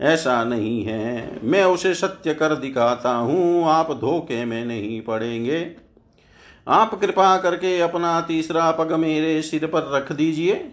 ऐसा 0.00 0.44
नहीं 0.44 0.84
है। 0.84 1.40
मैं 1.44 1.64
उसे 1.64 1.94
सत्य 1.94 2.34
कर 2.34 2.54
दिखाता 2.54 3.10
हूँ, 3.10 3.64
आप 3.64 3.92
धोखे 3.92 4.44
में 4.44 4.64
नहीं 4.64 5.00
पड़ेंगे। 5.00 5.70
आप 6.68 7.00
कृपा 7.00 7.38
करके 7.38 7.80
अपना 7.80 8.20
तीसरा 8.20 8.70
पग 8.70 8.92
मेरे 8.92 9.42
सिर 9.42 9.66
पर 9.66 9.90
रख 9.94 10.12
दीजिए। 10.12 10.72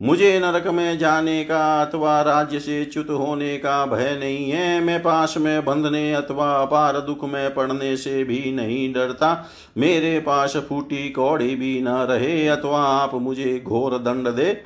मुझे 0.00 0.38
नरक 0.38 0.66
में 0.66 0.98
जाने 0.98 1.44
का 1.44 1.82
अथवा 1.82 2.20
राज्य 2.22 2.60
से 2.60 2.84
च्युत 2.84 3.10
होने 3.10 3.56
का 3.56 3.86
भय 3.86 4.16
नहीं 4.20 4.50
है। 4.50 4.80
मैं 4.80 5.02
पास 5.02 5.34
में 5.38 5.64
बंधने 5.64 6.12
अथवा 6.14 6.52
अपार 6.52 7.00
दुख 7.00 7.24
में 7.24 7.54
पड़ने 7.54 7.96
से 7.96 8.24
भी 8.24 8.52
नहीं 8.52 8.92
डरता। 8.92 9.50
मेरे 9.78 10.20
पास 10.20 10.56
फूटी 10.56 11.08
कौड़ी 11.10 11.54
भी 11.56 11.80
न 11.82 11.88
रहे, 11.88 12.48
अथवा 12.48 12.82
आप 12.82 13.14
मुझे 13.14 13.62
घोर 13.66 13.98
दंड 13.98 14.28
दे। 14.28 14.62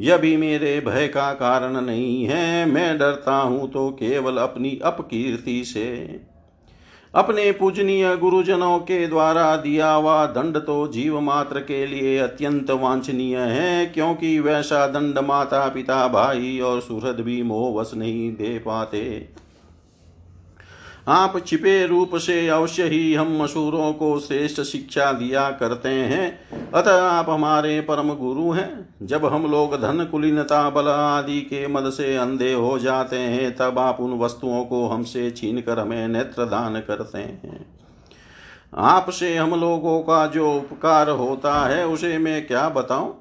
यह 0.00 0.16
भी 0.16 0.36
मेरे 0.36 0.80
भय 0.80 1.08
का 1.08 1.32
कारण 1.32 1.80
नहीं 1.80 2.24
है। 2.24 2.66
मैं 2.66 2.98
डरता 2.98 3.36
हूँ 3.36 3.70
तो 3.70 3.88
केवल 3.90 4.36
अपनी 4.36 4.78
अपकीर्ति 4.84 5.64
से। 5.64 6.20
अपने 7.18 7.50
पूजनीय 7.52 8.16
गुरुजनों 8.16 8.78
के 8.80 9.06
द्वारा 9.06 9.56
दिया 9.56 9.90
हुआ 9.90 10.26
दंड 10.26 10.56
तो 10.56 10.76
जीव 10.88 11.18
मात्र 11.20 11.60
के 11.60 11.86
लिए 11.86 12.18
अत्यंत 12.18 12.70
वांछनीय 12.72 13.36
है, 13.36 13.86
क्योंकि 13.86 14.38
वैसा 14.40 14.86
दंड 14.86 15.18
माता 15.18 15.66
पिता 15.68 16.06
भाई 16.08 16.58
और 16.60 16.80
सुहृद 16.80 17.20
भी 17.20 17.42
मोहवश 17.42 17.90
नहीं 17.94 18.30
दे 18.32 18.58
पाते। 18.58 19.02
आप 21.08 21.46
छिपे 21.46 21.86
रूप 21.86 22.16
से 22.16 22.48
अवश्य 22.48 22.82
ही 22.82 23.14
हम 23.14 23.42
मसूरों 23.42 23.92
को 23.92 24.20
श्रेष्ठ 24.20 24.60
शिक्षा 24.60 25.12
दिया 25.12 25.50
करते 25.50 25.88
हैं। 25.88 26.40
अतः 26.74 27.02
आप 27.02 27.30
हमारे 27.30 27.80
परम 27.80 28.14
गुरु 28.14 28.50
हैं। 28.50 28.94
जब 29.02 29.26
हम 29.26 29.50
लोग 29.50 29.74
धन, 29.74 30.04
कुलीनता, 30.04 30.70
बल 30.70 30.88
आदि 30.88 31.40
के 31.40 31.66
मद 31.66 31.90
से 31.90 32.16
अंधे 32.16 32.52
हो 32.52 32.78
जाते 32.78 33.16
हैं, 33.16 33.56
तब 33.56 33.78
आप 33.78 34.00
उन 34.00 34.18
वस्तुओं 34.18 34.64
को 34.64 34.86
हमसे 34.86 35.30
छीन 35.30 35.60
कर 35.60 35.78
हमें 35.78 36.08
नेत्र 36.08 36.44
दान 36.44 36.80
करते 36.80 37.18
हैं। 37.18 37.66
आपसे 38.76 39.36
हम 39.36 39.60
लोगों 39.60 40.00
का 40.00 40.26
जो 40.26 40.52
उपकार 40.52 41.10
होता 41.10 41.68
है, 41.68 41.86
उसे 41.86 42.18
मैं 42.18 42.46
क्या 42.46 42.68
बताऊँ? 42.68 43.17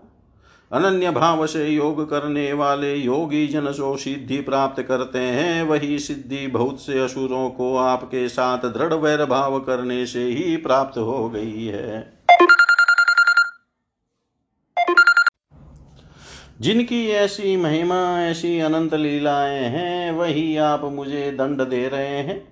अनन्य 0.71 1.11
भाव 1.11 1.47
से 1.47 1.67
योग 1.67 2.09
करने 2.09 2.53
वाले 2.53 2.95
योगी 2.95 3.47
जन 3.47 3.71
सो 3.71 3.97
सिद्धि 3.97 4.41
प्राप्त 4.41 4.83
करते 4.83 5.19
हैं। 5.19 5.63
वही 5.63 5.99
सिद्धि 5.99 6.47
बहुत 6.47 6.81
से 6.81 6.99
असुरों 6.99 7.49
को 7.49 7.77
आपके 7.77 8.29
साथ 8.29 8.57
दृढ़ 8.57 8.93
वैर 8.93 9.25
भाव 9.25 9.59
करने 9.59 10.05
से 10.05 10.23
ही 10.23 10.57
प्राप्त 10.57 10.97
हो 10.97 11.29
गई 11.29 11.65
है। 11.65 12.13
जिनकी 16.61 17.09
ऐसी 17.09 17.57
महिमा, 17.57 18.21
ऐसी 18.21 18.59
अनंत 18.59 18.93
लीलाएँ 18.93 19.63
हैं, 19.63 20.11
वही 20.11 20.57
आप 20.57 20.83
मुझे 20.83 21.31
दंड 21.31 21.61
दे 21.61 21.87
रहे 21.87 22.17
हैं। 22.17 22.47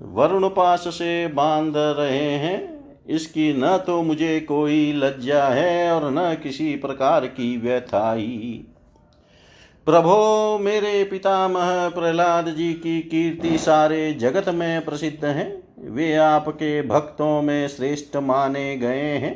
वरुण 0.00 0.48
पास 0.48 0.80
से 0.80 1.28
बाँध 1.28 1.74
रहे 1.76 2.30
हैं। 2.30 2.75
इसकी 3.08 3.52
न 3.52 3.76
तो 3.76 4.02
मुझे 4.02 4.38
कोई 4.40 4.92
लज्जा 4.92 5.44
है 5.44 5.90
और 5.92 6.10
न 6.10 6.34
किसी 6.42 6.74
प्रकार 6.76 7.26
की 7.26 7.56
व्यथाई। 7.56 8.64
प्रभो 9.86 10.58
मेरे 10.58 11.04
पितामह 11.04 11.88
प्रहलाद 11.88 12.48
जी 12.48 12.72
की 12.74 13.00
कीर्ति 13.00 13.58
सारे 13.58 14.12
जगत 14.12 14.48
में 14.48 14.84
प्रसिद्ध 14.84 15.24
है। 15.24 15.44
वे 15.80 16.14
आपके 16.14 16.82
भक्तों 16.82 17.42
में 17.42 17.68
श्रेष्ठ 17.68 18.16
माने 18.16 18.76
गए 18.76 19.12
हैं। 19.16 19.34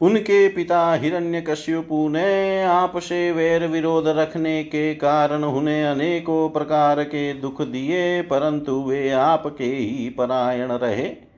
उनके 0.00 0.48
पिता 0.48 0.92
हिरण्यकश्यपु 0.94 2.08
ने 2.08 2.62
आपसे 2.62 3.32
वैर 3.32 3.66
विरोध 3.66 4.08
रखने 4.08 4.62
के 4.64 4.94
कारण 4.94 5.44
उन्हें 5.44 5.84
अनेकों 5.84 6.48
प्रकार 6.50 7.02
के 7.04 7.32
दुख 7.34 7.62
दिए, 7.62 8.22
परंतु 8.22 8.80
वे 8.82 9.10
आपके 9.10 9.64
ही 9.64 10.08
परायण 10.08 10.72
रहे। 10.72 11.29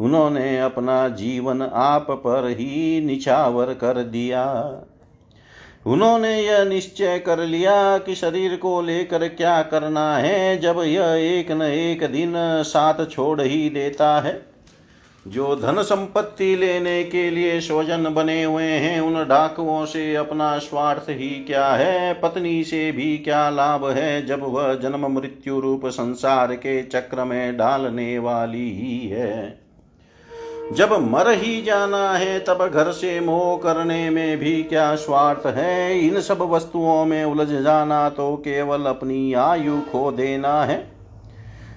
उन्होंने 0.00 0.60
अपना 0.60 1.08
जीवन 1.08 1.62
आप 1.62 2.06
पर 2.10 2.48
ही 2.48 3.00
निछावर 3.00 3.66
कर 3.66 4.02
दिया। 4.02 4.44
उन्होंने 5.86 6.42
यह 6.42 6.64
निश्चय 6.64 7.18
कर 7.18 7.38
लिया 7.38 7.98
कि 7.98 8.14
शरीर 8.14 8.56
को 8.56 8.82
लेकर 8.82 9.28
क्या 9.28 9.62
करना 9.62 10.16
है, 10.16 10.58
जब 10.58 10.82
यह 10.84 11.06
एक 11.06 11.52
न 11.52 11.62
एक 11.62 12.12
दिन 12.12 12.32
साथ 12.62 13.06
छोड़ 13.10 13.40
ही 13.40 13.70
देता 13.70 14.20
है। 14.20 14.46
जो 15.28 15.56
धन 15.56 15.82
संपत्ति 15.82 16.56
लेने 16.56 17.04
के 17.04 17.30
लिए 17.30 17.60
स्वजन 17.60 18.14
बने 18.14 18.44
हुए 18.44 18.64
हैं, 18.64 19.00
उन 19.00 19.28
डाकुओं 19.28 19.84
से 19.84 20.14
अपना 20.14 20.58
स्वार्थ 20.58 21.06
ही 21.10 21.28
क्या 21.28 21.68
है, 21.68 22.14
पत्नी 22.14 22.64
से 22.64 22.92
भी 22.92 23.18
क्या 23.18 23.50
लाभ 23.50 23.88
है, 23.90 24.26
जब 24.26 24.40
वह 24.42 24.74
जन्म 24.74 25.12
मृत्यु 25.12 25.60
रूप 25.60 25.86
संसार 25.86 26.54
के 26.54 26.82
चक्र 26.82 27.24
में 27.24 27.56
डालने 27.56 28.18
वाली 28.18 28.70
ही 28.70 29.08
है। 29.08 29.65
जब 30.72 30.92
मर 31.02 31.30
ही 31.30 31.60
जाना 31.62 32.12
है 32.12 32.38
तब 32.38 32.66
घर 32.66 32.90
से 32.92 33.18
मोह 33.20 33.56
करने 33.56 34.08
में 34.10 34.38
भी 34.38 34.62
क्या 34.62 34.94
स्वार्थ 34.94 35.46
है? 35.46 35.98
इन 35.98 36.20
सब 36.20 36.38
वस्तुओं 36.42 37.04
में 37.04 37.24
उलझ 37.24 37.48
जाना 37.48 38.08
तो 38.08 38.36
केवल 38.36 38.86
अपनी 38.86 39.32
आयु 39.32 39.80
खो 39.80 40.10
देना 40.12 40.64
है। 40.64 40.88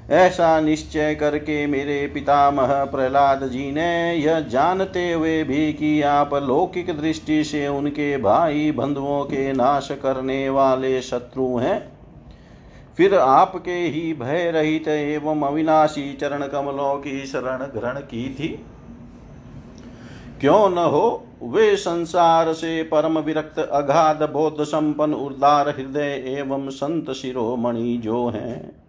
ऐसा 0.09 0.59
निश्चय 0.59 1.15
करके 1.15 1.65
मेरे 1.67 2.11
पितामह 2.13 2.83
प्रहलाद 2.85 3.47
जी 3.47 3.71
ने 3.71 4.15
यह 4.15 4.39
जानते 4.39 5.11
हुए 5.11 5.43
भी 5.43 5.73
कि 5.73 6.01
आप 6.01 6.33
लौकिक 6.33 6.89
दृष्टि 7.01 7.43
से 7.43 7.67
उनके 7.67 8.17
भाई 8.17 8.71
बंधुओं 8.71 9.23
के 9.23 9.53
नाश 9.53 9.91
करने 9.91 10.49
वाले 10.49 11.01
शत्रु 11.01 11.57
हैं। 11.57 11.91
फिर 12.97 13.15
आपके 13.15 13.71
ही 13.71 14.13
भय 14.13 14.51
रहित 14.51 14.87
एवं 14.87 15.41
अविनाशी 15.41 16.13
चरण 16.13 16.47
कमलों 16.47 16.95
की 16.95 17.25
शरण 17.25 17.63
ग्रहण 17.79 17.99
की 17.99 18.29
थी। 18.33 18.65
क्यों 20.39 20.69
न 20.69 20.77
हो? 20.77 21.23
वे 21.43 21.75
संसार 21.75 22.53
से 22.53 22.83
परम 22.83 23.19
विरक्त, 23.19 23.59
अगाध, 23.59 24.29
बोध 24.29 24.63
संपन्न, 24.63 25.13
उदार 25.13 25.69
हृदय 25.69 26.23
एवं 26.25 26.69
संत 26.69 27.11
शिरोमणि 27.11 28.01
जो 28.03 28.29
हैं। 28.29 28.83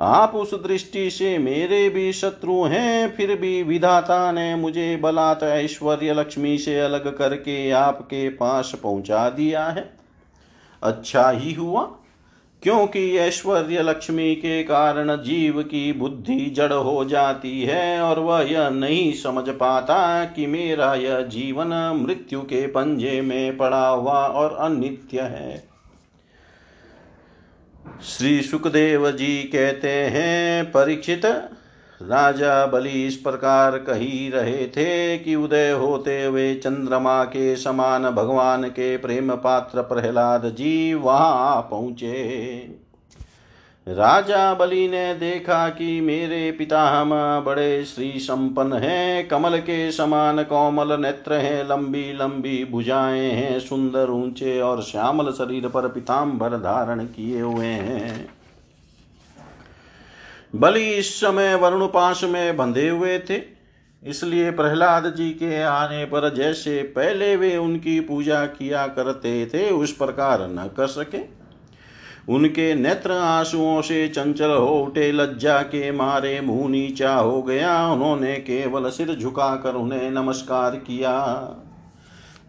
आप 0.00 0.34
उस 0.34 0.54
दृष्टि 0.54 1.10
से 1.10 1.38
मेरे 1.38 1.88
भी 1.88 2.12
शत्रु 2.12 2.62
हैं, 2.62 3.16
फिर 3.16 3.40
भी 3.40 3.62
विधाता 3.62 4.32
ने 4.32 4.54
मुझे 4.54 4.96
बलात् 4.96 5.42
ऐश्वर्य 5.42 6.12
लक्ष्मी 6.12 6.58
से 6.58 6.80
अलग 6.80 7.18
करके 7.18 7.70
आपके 7.70 8.28
पास 8.28 8.72
पहुँचा 8.82 9.30
दिया 9.30 9.66
है। 9.66 9.96
अच्छा 10.82 11.30
ही 11.30 11.52
हुआ। 11.52 11.92
क्योंकि 12.62 13.16
ऐश्वर्य 13.18 13.82
लक्ष्मी 13.82 14.34
के 14.34 14.62
कारण 14.62 15.16
जीव 15.16 15.62
की 15.62 15.92
बुद्धि 15.92 16.46
जड़ 16.46 16.72
हो 16.72 17.04
जाती 17.04 17.62
है 17.62 18.00
और 18.00 18.18
वह 18.18 18.40
यह 18.42 18.68
नहीं 18.68 19.12
समझ 19.12 19.48
पाता 19.48 20.24
कि 20.24 20.46
मेरा 20.46 20.94
यह 20.94 21.20
जीवन 21.20 21.98
मृत्यु 22.02 22.40
के 22.40 22.66
पंजे 22.66 23.20
में 23.20 23.56
पड़ा 23.56 23.88
हुआ 23.88 24.26
और 24.26 24.56
अनित्य 24.56 25.20
है। 25.20 25.68
श्री 28.04 28.42
सुखदेव 28.42 29.10
जी 29.10 29.42
कहते 29.42 29.90
हैं, 29.90 30.64
परीक्षित 30.64 31.26
राजा 32.02 32.66
बलि 32.66 33.06
इस 33.06 33.16
प्रकार 33.16 33.78
कही 33.78 34.30
रहे 34.30 34.66
थे 34.66 35.18
कि 35.18 35.34
उदय 35.34 35.70
होते 35.70 36.24
हुए 36.24 36.54
चंद्रमा 36.54 37.24
के 37.24 37.56
समान 37.56 38.10
भगवान 38.10 38.64
के 38.64 38.96
प्रेम 38.96 39.32
पात्र 39.36 39.82
प्रहलाद 39.82 40.42
जी 40.44 40.94
वहाँ 40.94 41.68
पहुँचे। 41.70 42.22
राजा 43.88 44.54
बलि 44.54 44.88
ने 44.88 45.14
देखा 45.14 45.68
कि 45.68 46.00
मेरे 46.00 46.52
पिता 46.52 46.82
हम 46.82 47.10
बड़े 47.44 47.84
श्री 47.84 48.12
संपन्न 48.16 48.72
हैं, 48.72 49.28
कमल 49.28 49.58
के 49.58 49.92
समान 49.92 50.42
कोमल 50.42 51.00
नेत्र 51.00 51.34
हैं, 51.34 51.68
लंबी 51.68 52.12
लंबी 52.12 52.64
भुजाएँ 52.64 53.30
हैं, 53.30 53.60
सुंदर 53.60 54.10
ऊँचे 54.10 54.60
और 54.60 54.82
श्यामल 54.82 55.30
शरीर 55.32 55.68
पर 55.68 55.88
पिताम्बर 55.88 56.48
धारण 56.48 57.04
किए 57.04 57.40
हुए 57.40 57.66
हैं। 57.66 58.41
बलि 60.54 60.84
इस 60.84 61.20
समय 61.20 61.54
वरुण 61.54 61.86
पाश 61.86 62.24
में 62.24 62.56
बंधे 62.56 62.88
हुए 62.88 63.18
थे। 63.18 63.40
इसलिए 64.02 64.50
प्रहलाद 64.50 65.14
जी 65.16 65.30
के 65.30 65.62
आने 65.62 66.04
पर 66.04 66.34
जैसे 66.34 66.82
पहले 66.82 67.36
वे 67.36 67.56
उनकी 67.56 68.00
पूजा 68.00 68.46
किया 68.46 68.86
करते 68.86 69.46
थे, 69.46 69.70
उस 69.70 69.92
प्रकार 69.92 70.48
न 70.50 70.70
कर 70.76 70.86
सके। 70.86 71.42
उनके 72.28 72.74
नेत्र 72.74 73.12
आंसुओं 73.12 73.82
से 73.82 74.08
चंचल 74.08 74.50
हो 74.50 74.80
उठे, 74.80 75.12
लज्जा 75.12 75.62
के 75.62 75.92
मारे 75.92 76.40
मुँह 76.40 76.68
नीचा 76.68 77.14
हो 77.14 77.42
गया। 77.42 77.86
उन्होंने 77.86 78.34
केवल 78.34 78.90
सिर 78.90 79.14
झुकाकर 79.14 79.74
उन्हें 79.74 80.10
नमस्कार 80.10 80.70
किया। 80.70 81.18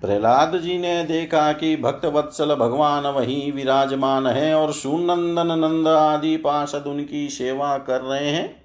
प्रहलाद 0.04 0.58
जी 0.58 0.78
ने 0.78 1.04
देखा 1.04 1.52
कि 1.54 1.76
भक्त 1.76 2.06
वत्सल 2.06 2.56
भगवान 2.56 3.04
वहीं 3.04 3.52
विराजमान 3.52 4.28
है 4.28 4.56
और 4.56 4.72
सुनंदन 4.72 5.48
नंद 5.48 5.88
आदि 5.88 6.38
पार्षद 6.38 6.84
उनकी 6.88 7.30
सेवा 7.30 7.78
कर 7.78 8.02
रहे 8.02 8.30
हैं। 8.30 8.63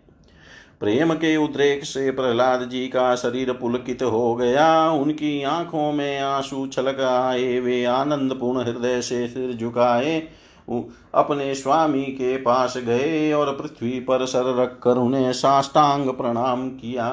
प्रेम 0.80 1.12
के 1.14 1.36
उद्रेक 1.36 1.84
से 1.84 2.10
प्रहलाद 2.10 2.62
जी 2.62 2.86
का 2.88 3.14
शरीर 3.14 3.52
पुलकित 3.52 4.02
हो 4.02 4.34
गया। 4.34 4.90
उनकी 4.90 5.42
आँखों 5.42 5.92
में 5.92 6.20
आँसू 6.20 6.66
छलक 6.66 7.00
आए, 7.00 7.60
वे 7.60 7.84
आनंद 7.84 8.34
पूर्ण 8.34 8.62
हृदय 8.62 9.00
से 9.00 9.28
सिर 9.28 9.54
झुकाए। 9.54 10.18
अपने 11.14 11.54
स्वामी 11.54 12.02
के 12.02 12.36
पास 12.36 12.78
गए 12.78 13.32
और 13.32 13.52
पृथ्वी 13.52 14.00
पर 14.00 14.26
सर 14.26 14.62
रख 14.62 14.78
कर 14.82 14.96
उन्हें 14.96 15.32
साष्टांग 15.32 16.08
प्रणाम 16.08 16.68
किया। 16.68 17.08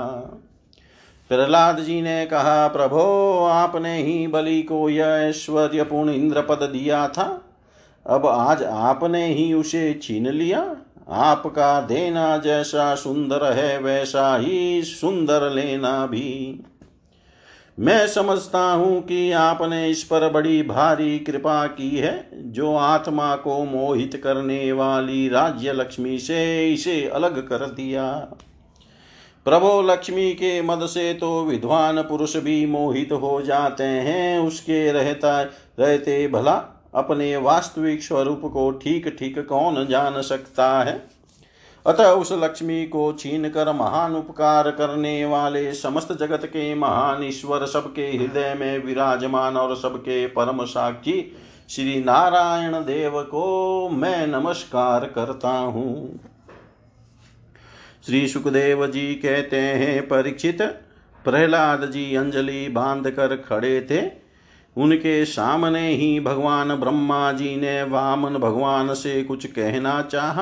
प्रहलाद 1.29 1.79
जी 1.79 2.01
ने 2.01 2.25
कहा, 2.25 2.67
प्रभो, 2.67 3.37
आपने 3.45 4.03
ही 4.03 4.27
बलि 4.27 4.61
को 4.61 4.89
यह 4.89 5.05
ऐश्वर्यपूर्ण 5.05 6.09
इंद्र 6.09 6.41
पद 6.41 6.69
दिया 6.73 7.07
था। 7.07 7.41
अब 8.07 8.25
आज 8.25 8.63
आपने 8.63 9.33
ही 9.33 9.53
उसे 9.53 9.99
छीन 10.03 10.27
लिया। 10.27 10.75
आपका 11.09 11.81
देना 11.81 12.37
जैसा 12.37 12.95
सुंदर 12.95 13.53
है, 13.53 13.79
वैसा 13.79 14.37
ही 14.37 14.81
सुंदर 14.83 15.51
लेना 15.51 16.05
भी। 16.05 16.63
मैं 17.79 18.07
समझता 18.07 18.59
हूँ 18.59 19.01
कि 19.01 19.31
आपने 19.31 19.89
इस 19.89 20.03
पर 20.03 20.31
बड़ी 20.31 20.63
भारी 20.63 21.19
कृपा 21.19 21.67
की 21.67 21.97
है। 21.97 22.29
जो 22.51 22.75
आत्मा 22.75 23.35
को 23.35 23.65
मोहित 23.65 24.21
करने 24.23 24.71
वाली 24.71 25.29
राज्य 25.29 25.73
लक्ष्मी 25.73 26.19
से 26.19 26.73
इसे 26.73 27.07
अलग 27.07 27.47
कर 27.47 27.57
दिया। 27.57 28.27
प्रभो 29.45 29.81
लक्ष्मी 29.81 30.31
के 30.33 30.61
मद 30.61 30.85
से 30.85 31.13
तो 31.13 31.43
विद्वान 31.45 32.01
पुरुष 32.01 32.35
भी 32.37 32.65
मोहित 32.65 33.11
हो 33.11 33.41
जाते 33.41 33.83
हैं। 33.83 34.39
उसके 34.39 34.91
रहता, 34.91 35.41
रहते 35.79 36.27
भला 36.27 36.53
अपने 36.95 37.35
वास्तविक 37.37 38.03
स्वरूप 38.03 38.41
को 38.45 38.69
ठीक 38.71 39.07
ठीक 39.19 39.39
कौन 39.47 39.85
जान 39.87 40.21
सकता 40.21 40.83
है? 40.83 41.03
अतः 41.85 42.11
उस 42.11 42.31
लक्ष्मी 42.33 42.85
को 42.85 43.11
छीन 43.13 43.49
कर 43.49 43.71
महान 43.73 44.15
उपकार 44.15 44.71
करने 44.71 45.25
वाले 45.25 45.73
समस्त 45.73 46.13
जगत 46.13 46.45
के 46.45 46.73
महान 46.75 47.23
ईश्वर 47.23 47.65
सबके 47.65 48.07
हृदय 48.07 48.53
में 48.59 48.85
विराजमान 48.85 49.57
और 49.57 49.75
सबके 49.75 50.25
परम 50.27 50.65
साक्षी 50.65 51.21
श्री 51.69 52.03
नारायण 52.03 52.73
देव 52.73 53.21
को 53.21 53.89
मैं 53.89 54.27
नमस्कार 54.27 55.05
करता 55.05 55.49
हूँ। 55.49 56.19
श्री 58.05 58.27
सुखदेव 58.27 58.87
जी 58.87 59.15
कहते 59.15 59.57
हैं, 59.57 60.07
परीक्षित 60.07 60.61
प्रहलाद 61.23 61.91
जी 61.91 62.15
अंजलि 62.15 62.69
बाँध 62.69 63.09
कर 63.09 63.35
खड़े 63.35 63.87
थे। 63.91 64.11
उनके 64.77 65.25
सामने 65.25 65.89
ही 65.89 66.19
भगवान 66.19 66.75
ब्रह्मा 66.75 67.31
जी 67.31 67.55
ने 67.55 67.83
वामन 67.83 68.29
भगवान 68.29 68.93
से 68.93 69.23
कुछ 69.23 69.45
कहना 69.45 70.01
चाहा। 70.01 70.41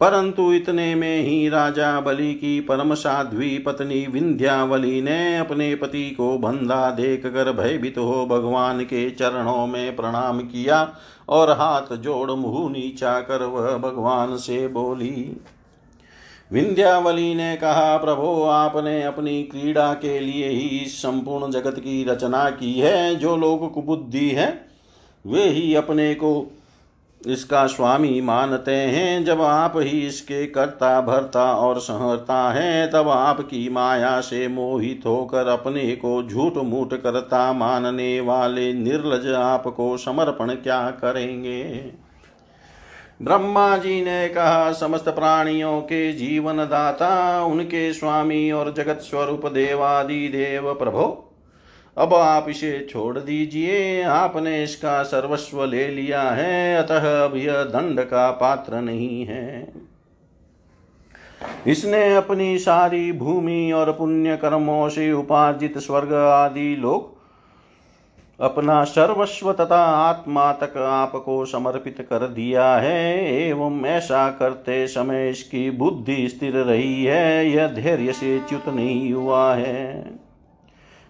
परंतु 0.00 0.52
इतने 0.52 0.94
में 0.94 1.22
ही 1.22 1.48
राजा 1.48 2.00
बलि 2.00 2.34
की 2.34 2.60
परम 2.60 2.94
साध्वी 2.94 3.58
पत्नी 3.58 4.06
विंध्यावली 4.06 5.02
ने 5.02 5.36
अपने 5.38 5.74
पति 5.74 6.10
को 6.10 6.38
बंधा 6.38 6.90
देख 6.90 7.26
कर 7.26 7.52
भयभीत 7.52 7.98
हो 7.98 8.26
भगवान 8.26 8.80
के 8.80 9.10
चरणों 9.10 9.66
में 9.66 9.96
प्रणाम 9.96 10.40
किया 10.40 10.94
और 11.28 11.50
हाथ 11.50 11.96
जोड़ 11.96 12.30
मुँह 12.30 12.70
नीचा 12.70 13.20
कर 13.20 13.42
वह 13.42 13.78
भगवान 13.78 14.36
से 14.36 14.68
बोली 14.68 15.40
विंध्यावली 16.52 17.34
ने 17.34 17.56
कहा, 17.56 17.96
प्रभो, 17.96 18.42
आपने 18.42 19.02
अपनी 19.02 19.42
क्रीड़ा 19.42 19.94
के 19.94 20.20
लिए 20.20 20.48
ही 20.48 20.78
इस 20.78 21.02
संपूर्ण 21.02 21.50
जगत 21.50 21.74
की 21.78 22.04
रचना 22.04 22.50
की 22.50 22.72
है। 22.80 23.14
जो 23.14 23.36
लोग 23.36 23.72
कुबुद्धि 23.74 24.30
है, 24.30 24.66
वे 25.26 25.42
ही 25.42 25.74
अपने 25.74 26.14
को 26.14 26.58
इसका 27.26 27.66
स्वामी 27.66 28.20
मानते 28.20 28.74
हैं। 28.74 29.24
जब 29.24 29.42
आप 29.42 29.72
ही 29.76 30.06
इसके 30.06 30.46
कर्ता, 30.46 31.00
भरता 31.00 31.54
और 31.54 31.80
सहरता 31.80 32.52
है, 32.52 32.90
तब 32.90 33.08
आपकी 33.08 33.68
माया 33.68 34.20
से 34.20 34.48
मोहित 34.48 35.02
होकर 35.06 35.46
अपने 35.46 35.92
को 35.92 36.22
झूठ 36.22 36.56
मूठ 36.56 36.94
करता 36.94 37.52
मानने 37.52 38.20
वाले 38.20 38.72
निर्लज 38.72 39.32
आपको 39.32 39.96
समर्पण 39.96 40.48
क्या 40.48 40.90
करेंगे? 40.90 41.92
ब्रह्मा 43.22 43.76
जी 43.76 44.04
ने 44.04 44.28
कहा, 44.28 44.72
समस्त 44.72 45.08
प्राणियों 45.08 45.80
के 45.80 46.12
जीवन 46.12 46.56
दाता 46.56 47.44
उनके 47.44 47.92
स्वामी 47.92 48.50
और 48.50 48.72
जगत 48.74 48.98
स्वरूप 49.00 49.46
देवादि 49.46 50.28
देव 50.28 50.72
प्रभो, 50.74 51.04
अब 51.96 52.14
आप 52.14 52.46
इसे 52.48 52.86
छोड़ 52.90 53.18
दीजिए। 53.18 54.02
आपने 54.02 54.62
इसका 54.64 55.02
सर्वस्व 55.02 55.64
ले 55.64 55.86
लिया 55.88 56.22
है, 56.22 56.76
अतः 56.76 57.24
अब 57.24 57.36
यह 57.36 57.62
दंड 57.62 58.00
का 58.00 58.30
पात्र 58.30 58.80
नहीं 58.80 59.24
है। 59.26 59.72
इसने 61.66 62.14
अपनी 62.14 62.58
सारी 62.58 63.12
भूमि 63.12 63.72
और 63.72 63.92
पुण्य 63.92 64.36
कर्मों 64.36 64.88
से 64.88 65.12
उपार्जित 65.12 65.78
स्वर्ग 65.78 66.12
आदि 66.14 66.76
लोग 66.76 67.21
अपना 68.40 68.84
सर्वस्व 68.84 69.52
तथा 69.52 69.82
आत्मा 69.84 70.52
तक 70.52 70.76
आपको 70.76 71.44
समर्पित 71.44 72.06
कर 72.10 72.26
दिया 72.28 72.76
है, 72.76 73.24
एवं 73.48 73.84
ऐसा 73.84 74.30
करते 74.30 74.86
समय 74.86 75.30
इसकी 75.30 75.70
बुद्धि 75.70 76.28
स्थिर 76.28 76.56
रही 76.56 77.04
है, 77.04 77.50
यह 77.50 77.66
धैर्य 77.66 78.12
से 78.12 78.38
च्युत 78.38 78.68
नहीं 78.68 79.12
हुआ 79.12 79.54
है। 79.54 80.02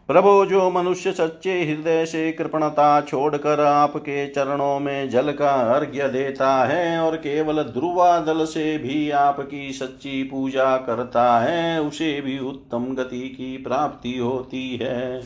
प्रभो, 0.09 0.45
जो 0.47 0.71
मनुष्य 0.71 1.13
सच्चे 1.13 1.53
हृदय 1.65 2.05
से 2.07 2.33
कृपणता 2.33 3.01
छोड़कर 3.01 3.61
आपके 3.61 4.27
चरणों 4.27 4.79
में 4.81 5.11
जल 5.11 5.33
का 5.33 5.53
अर्घ्य 5.75 6.09
देता 6.09 6.65
है 6.65 6.99
और 7.01 7.17
केवल 7.17 7.63
ध्रुवा 7.63 8.19
दल 8.19 8.45
से 8.45 8.79
भी 8.79 9.11
आपकी 9.11 9.73
सच्ची 9.73 10.23
पूजा 10.23 10.77
करता 10.77 11.39
है, 11.41 11.81
उसे 11.81 12.21
भी 12.21 12.39
उत्तम 12.39 12.85
गति 12.95 13.29
की 13.29 13.57
प्राप्ति 13.57 14.19
होती 14.19 14.77
है। 14.77 15.21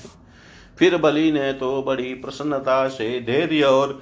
फिर 0.79 0.97
बलि 0.97 1.31
ने 1.33 1.53
तो 1.53 1.83
बड़ी 1.83 2.15
प्रसन्नता 2.15 2.87
से 2.89 3.21
धैर्य 3.21 3.63
और 3.63 4.01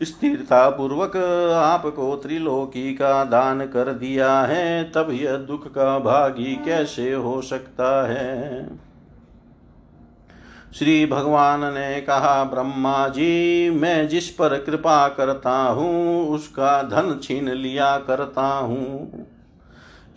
स्थिरता 0.00 0.68
पूर्वक 0.70 1.16
आपको 1.56 2.14
त्रिलोकी 2.16 2.92
का 2.94 3.24
दान 3.24 3.60
कर 3.66 3.92
दिया 3.92 4.40
है, 4.40 4.84
तब 4.92 5.08
यह 5.10 5.36
दुख 5.36 5.66
का 5.68 5.98
भागी 5.98 6.54
कैसे 6.64 7.12
हो 7.12 7.40
सकता 7.42 7.90
है? 8.08 8.68
श्री 10.74 11.06
भगवान 11.06 11.64
ने 11.74 12.00
कहा, 12.00 12.44
ब्रह्मा 12.44 13.08
जी, 13.08 13.70
मैं 13.70 14.08
जिस 14.08 14.28
पर 14.30 14.56
कृपा 14.58 15.08
करता 15.08 15.56
हूँ, 15.62 16.28
उसका 16.28 16.82
धन 16.82 17.18
छीन 17.22 17.48
लिया 17.48 17.96
करता 17.98 18.46
हूँ। 18.46 19.26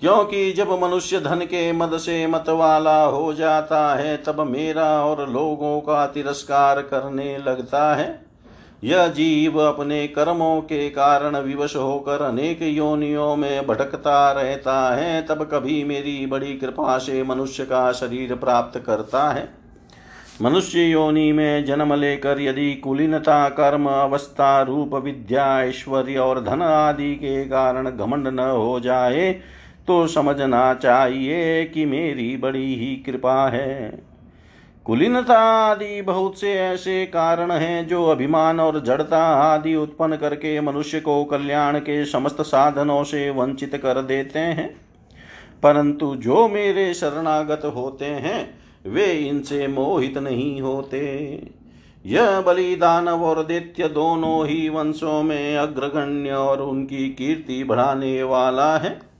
क्योंकि 0.01 0.51
जब 0.51 0.83
मनुष्य 0.83 1.19
धन 1.19 1.35
के 1.35 1.71
मद 1.71 1.97
से 1.97 2.27
मत 2.27 2.49
वाला 2.49 3.03
हो 3.03 3.33
जाता 3.33 3.95
है, 3.95 4.17
तब 4.17 4.39
मेरा 4.39 5.05
और 5.05 5.29
लोगों 5.29 5.79
का 5.81 6.05
तिरस्कार 6.05 6.81
करने 6.81 7.37
लगता 7.37 7.95
है। 7.95 8.25
यह 8.83 9.07
जीव 9.07 9.59
अपने 9.59 10.07
कर्मों 10.07 10.61
के 10.61 10.89
कारण 10.89 11.37
विवश 11.37 11.75
होकर 11.75 12.21
अनेक 12.21 12.61
योनियों 12.61 13.35
में 13.35 13.67
भटकता 13.67 14.31
रहता 14.31 14.95
है, 14.95 15.21
तब 15.21 15.49
कभी 15.51 15.83
मेरी 15.83 16.25
बड़ी 16.25 16.53
कृपा 16.53 16.97
से 16.97 17.23
मनुष्य 17.23 17.63
का 17.63 17.91
शरीर 17.91 18.35
प्राप्त 18.35 18.79
करता 18.79 19.29
है। 19.29 19.49
मनुष्य 20.41 20.79
योनि 20.79 21.31
में 21.31 21.65
जन्म 21.65 21.93
लेकर 21.93 22.41
यदि 22.41 22.73
कुलीनता, 22.73 23.49
कर्म, 23.49 23.89
अवस्था, 23.89 24.61
रूप, 24.61 24.95
विद्या, 24.95 25.63
ऐश्वर्य 25.63 26.17
और 26.17 26.43
धन 26.43 26.61
आदि 26.61 27.15
के 27.15 27.45
कारण 27.45 27.89
घमंड 27.89 28.27
न 28.27 28.39
हो 28.39 28.79
जाए 28.79 29.41
तो 29.91 30.07
समझना 30.07 30.73
चाहिए 30.73 31.65
कि 31.65 31.85
मेरी 31.85 32.37
बड़ी 32.37 32.75
ही 32.75 32.95
कृपा 32.95 33.49
है। 33.49 34.03
कुलीनता 34.85 35.39
आदि 35.39 36.01
बहुत 36.01 36.39
से 36.39 36.53
ऐसे 36.53 37.05
कारण 37.05 37.51
हैं 37.51 37.87
जो 37.87 38.05
अभिमान 38.05 38.59
और 38.59 38.83
जड़ता 38.83 39.23
आदि 39.25 39.75
उत्पन्न 39.75 40.15
करके 40.15 40.61
मनुष्य 40.61 40.99
को 40.99 41.23
कल्याण 41.23 41.79
के 41.79 42.05
समस्त 42.05 42.41
साधनों 42.41 43.03
से 43.03 43.29
वंचित 43.29 43.75
कर 43.75 44.01
देते 44.01 44.39
हैं। 44.39 44.81
परंतु 45.63 46.15
जो 46.15 46.47
मेरे 46.47 46.93
शरणागत 46.93 47.61
होते 47.75 48.05
हैं, 48.05 48.59
वे 48.87 49.05
इनसे 49.05 49.67
मोहित 49.67 50.17
नहीं 50.17 50.61
होते। 50.61 51.01
यह 52.05 52.41
बलिदानव 52.41 53.23
और 53.23 53.43
दैत्य 53.43 53.87
दोनों 53.87 54.47
ही 54.47 54.69
वंशों 54.69 55.23
में 55.23 55.57
अग्रगण्य 55.57 56.31
और 56.31 56.61
उनकी 56.61 57.09
कीर्ति 57.09 57.63
बढ़ाने 57.63 58.23
वाला 58.23 58.77
है। 58.77 59.10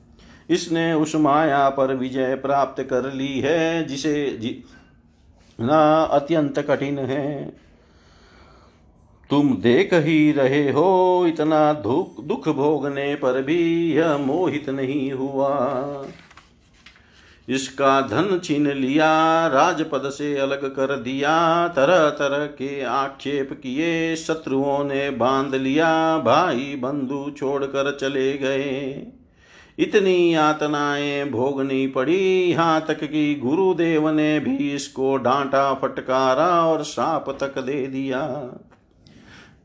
इसने 0.49 0.93
उस 0.93 1.15
माया 1.15 1.69
पर 1.69 1.95
विजय 1.95 2.35
प्राप्त 2.35 2.83
कर 2.83 3.13
ली 3.13 3.39
है, 3.39 3.87
जिसे 3.87 4.39
ना 5.59 6.03
अत्यंत 6.03 6.59
कठिन 6.59 6.99
है। 6.99 7.53
तुम 9.29 9.57
देख 9.61 9.93
ही 9.93 10.31
रहे 10.31 10.71
हो, 10.71 11.23
इतना 11.27 11.73
दुख 11.73 12.23
दुख 12.23 12.49
भोगने 12.49 13.15
पर 13.15 13.41
भी 13.41 13.93
यह 13.93 14.17
मोहित 14.17 14.69
नहीं 14.69 15.11
हुआ। 15.11 16.05
इसका 17.49 18.01
धन 18.01 18.41
छीन 18.43 18.67
लिया, 18.67 19.47
राजपद 19.47 20.09
से 20.09 20.37
अलग 20.37 20.75
कर 20.75 20.95
दिया 20.95 21.67
तरह 21.67 22.09
तरह 22.09 22.45
के 22.45 22.83
आक्षेप 22.83 23.53
किए, 23.53 24.15
शत्रुओं 24.15 24.83
ने 24.83 25.09
बाँध 25.09 25.55
लिया 25.55 26.17
भाई 26.17 26.75
बंधु 26.79 27.31
छोड़कर 27.37 27.97
चले 28.01 28.33
गए। 28.33 29.07
इतनी 29.82 30.36
यातनाएँ 30.36 31.29
भोगनी 31.29 31.88
पड़ी। 31.88 32.51
यहाँ 32.51 32.86
तक 32.88 33.03
कि 33.03 33.36
गुरुदेव 33.36 34.09
ने 34.09 34.39
भी 34.39 34.75
इसको 34.75 35.17
डांटा, 35.17 35.73
फटकारा 35.73 36.65
और 36.65 36.84
साप 36.84 37.38
तक 37.39 37.59
दे 37.59 37.88
दिया। 37.88 38.21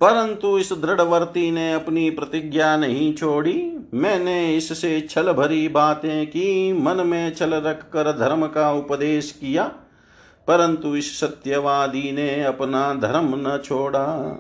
परंतु 0.00 0.58
इस 0.58 0.72
दृढ़वर्ती 0.72 1.50
ने 1.50 1.72
अपनी 1.72 2.10
प्रतिज्ञा 2.10 2.76
नहीं 2.76 3.14
छोड़ी। 3.14 3.76
मैंने 3.94 4.56
इससे 4.56 5.00
छल 5.00 5.32
भरी 5.32 5.68
बातें 5.68 6.26
की, 6.26 6.72
मन 6.72 7.06
में 7.06 7.34
छल 7.34 7.54
रख 7.54 7.82
कर 7.92 8.18
धर्म 8.18 8.46
का 8.46 8.72
उपदेश 8.72 9.32
किया। 9.32 9.64
परंतु 10.48 10.96
इस 10.96 11.20
सत्यवादी 11.20 12.12
ने 12.12 12.44
अपना 12.44 12.94
धर्म 12.94 13.34
न 13.36 13.62
छोड़ा। 13.64 14.38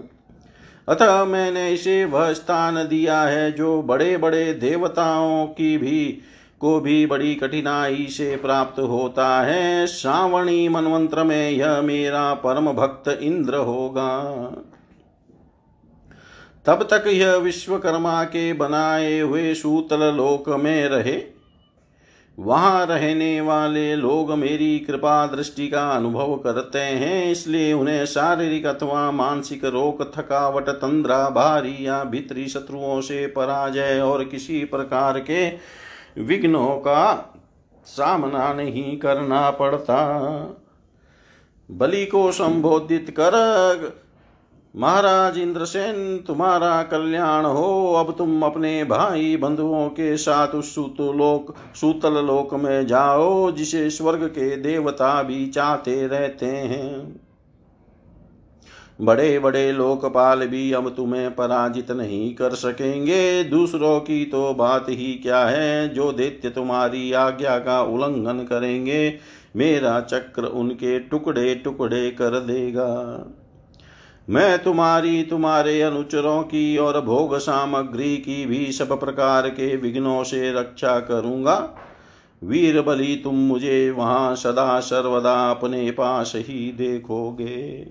अतः 0.88 1.24
मैंने 1.24 1.70
इसे 1.72 2.04
वह 2.04 2.32
स्थान 2.32 2.74
दिया 2.88 3.22
है 3.22 3.52
जो 3.52 3.82
बड़े 3.82 4.16
बड़े 4.16 4.54
देवताओं 4.54 5.46
की 5.46 5.78
भी, 5.78 6.18
को 6.60 6.80
भी 6.80 7.06
बड़ी 7.06 7.34
कठिनाई 7.34 8.06
से 8.10 8.36
प्राप्त 8.36 8.80
होता 8.80 9.42
है। 9.42 9.86
श्रावणी 9.86 10.68
मनमंत्र 10.68 11.24
में 11.24 11.50
यह 11.50 11.80
मेरा 11.82 12.34
परम 12.34 12.72
भक्त 12.72 13.08
इंद्र 13.08 13.56
होगा। 13.56 14.22
तब 16.66 16.82
तक 16.82 17.04
यह 17.06 17.36
विश्वकर्मा 17.36 18.24
के 18.24 18.52
बनाए 18.52 19.20
हुए 19.20 19.54
सूतल 19.54 20.14
लोक 20.14 20.48
में 20.48 20.88
रहे। 20.88 21.35
वहाँ 22.38 22.86
रहने 22.86 23.40
वाले 23.40 23.94
लोग 23.96 24.32
मेरी 24.32 24.78
कृपा 24.78 25.26
दृष्टि 25.26 25.68
का 25.68 25.88
अनुभव 25.90 26.34
करते 26.36 26.78
हैं, 26.78 27.30
इसलिए 27.30 27.72
उन्हें 27.72 28.04
शारीरिक 28.06 28.66
अथवा 28.66 29.10
मानसिक 29.10 29.64
रोग, 29.64 30.02
थकावट, 30.16 30.68
तंद्रा, 30.68 31.28
भारी 31.30 31.76
या 31.80 32.02
भीतरी 32.04 32.46
शत्रुओं 32.48 33.00
से 33.00 33.26
पराजय 33.26 34.00
और 34.00 34.24
किसी 34.24 34.64
प्रकार 34.64 35.18
के 35.20 35.48
विघ्नों 36.18 36.68
का 36.78 37.32
सामना 37.86 38.52
नहीं 38.52 38.96
करना 38.98 39.50
पड़ता। 39.50 39.98
बलि 41.70 42.04
को 42.06 42.30
संबोधित 42.32 43.10
कर 43.10 43.34
महाराज 44.76 45.38
इंद्रसेन, 45.38 46.24
तुम्हारा 46.26 46.82
कल्याण 46.82 47.44
हो। 47.44 47.94
अब 47.94 48.14
तुम 48.18 48.42
अपने 48.42 48.84
भाई 48.84 49.36
बंधुओं 49.36 49.88
के 49.88 50.16
साथ 50.16 50.48
उस 50.48 50.74
सूतलोक 50.74 51.54
सूतल 51.74 52.12
लोक 52.12 52.54
में 52.54 52.86
जाओ, 52.86 53.50
जिसे 53.50 53.90
स्वर्ग 53.90 54.24
के 54.24 54.56
देवता 54.56 55.22
भी 55.22 55.46
चाहते 55.46 56.06
रहते 56.06 56.46
हैं। 56.46 57.20
बड़े 59.00 59.38
बड़े 59.38 59.72
लोकपाल 59.72 60.46
भी 60.46 60.72
अब 60.72 60.88
तुम्हें 60.88 61.34
पराजित 61.34 61.90
नहीं 61.90 62.34
कर 62.34 62.50
सकेंगे। 62.50 63.44
दूसरों 63.44 64.00
की 64.00 64.24
तो 64.24 64.54
बात 64.54 64.86
ही 64.88 65.12
क्या 65.14 65.44
है, 65.44 65.88
जो 65.88 66.12
दैत्य 66.12 66.50
तुम्हारी 66.50 67.12
आज्ञा 67.12 67.58
का 67.58 67.82
उल्लंघन 67.82 68.38
करेंगे, 68.38 69.14
मेरा 69.56 70.00
चक्र 70.00 70.44
उनके 70.44 70.98
टुकड़े 70.98 71.54
टुकड़े 71.54 72.10
कर 72.10 72.40
देगा। 72.40 72.92
मैं 74.30 74.62
तुम्हारी, 74.62 75.22
तुम्हारे 75.22 75.82
अनुचरों 75.82 76.42
की 76.42 76.76
और 76.76 77.00
भोग 77.00 77.36
सामग्री 77.36 78.16
की 78.16 78.46
भी 78.46 78.72
सब 78.72 79.00
प्रकार 79.00 79.48
के 79.48 79.76
विघ्नों 79.76 80.24
से 80.24 80.52
रक्षा 80.52 81.00
करूँगा। 81.00 81.74
वीर 82.44 82.80
बलि, 82.82 83.20
तुम 83.24 83.34
मुझे 83.34 83.90
वहाँ 83.90 84.34
सदा 84.36 84.80
सर्वदा 84.80 85.50
अपने 85.50 85.90
पास 85.90 86.32
ही 86.36 86.72
देखोगे। 86.72 87.86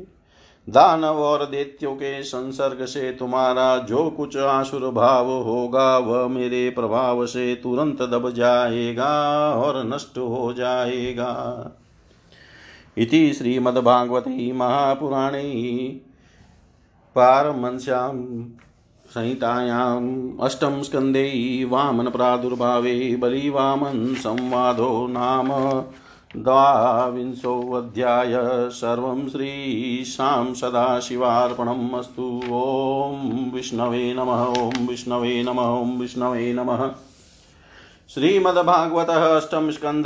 दानव 0.69 1.15
और 1.17 1.45
देत्यों 1.45 1.95
के 1.95 2.23
संसर्ग 2.23 2.85
से 2.85 3.11
तुम्हारा 3.11 3.77
जो 3.77 4.09
कुछ 4.09 4.37
आसुर 4.37 4.91
भाव 4.91 5.31
होगा, 5.31 5.97
वह 5.97 6.27
मेरे 6.27 6.69
प्रभाव 6.69 7.25
से 7.25 7.55
तुरंत 7.55 8.01
दब 8.01 8.31
जाएगा 8.31 9.13
और 9.53 9.83
नष्ट 9.85 10.17
हो 10.17 10.53
जाएगा। 10.57 11.71
इति 12.97 13.33
श्रीमद्भागवते 13.33 14.51
महापुराणे 14.53 15.41
पारमंस्यां 17.15 18.11
संहितायाम्, 19.07 20.41
अष्टम 20.41 20.81
स्कन्धे 20.81 21.65
वामनप्रादुर्भावे 21.65 23.15
बलिवामन 23.15 24.13
संवादो 24.13 25.07
नाम। 25.09 25.47
द्वाविंशोऽध्याय 26.41 28.33
सर्वं 28.69 29.29
श्रीशां 29.29 30.53
सदाशिवार्पणम् 30.53 31.95
अस्तु। 31.95 32.41
ॐ 32.45 33.51
विष्णवे 33.53 34.13
नमः, 34.13 34.43
ॐ 34.43 34.87
विष्णवे 34.87 35.43
नमः, 35.43 35.65
ॐ 35.65 35.97
विष्णवे 35.97 36.53
नमः। 36.53 36.91
श्रीमद्भागवत 38.09 39.09
अष्टम 39.09 39.71
स्कंध 39.71 40.05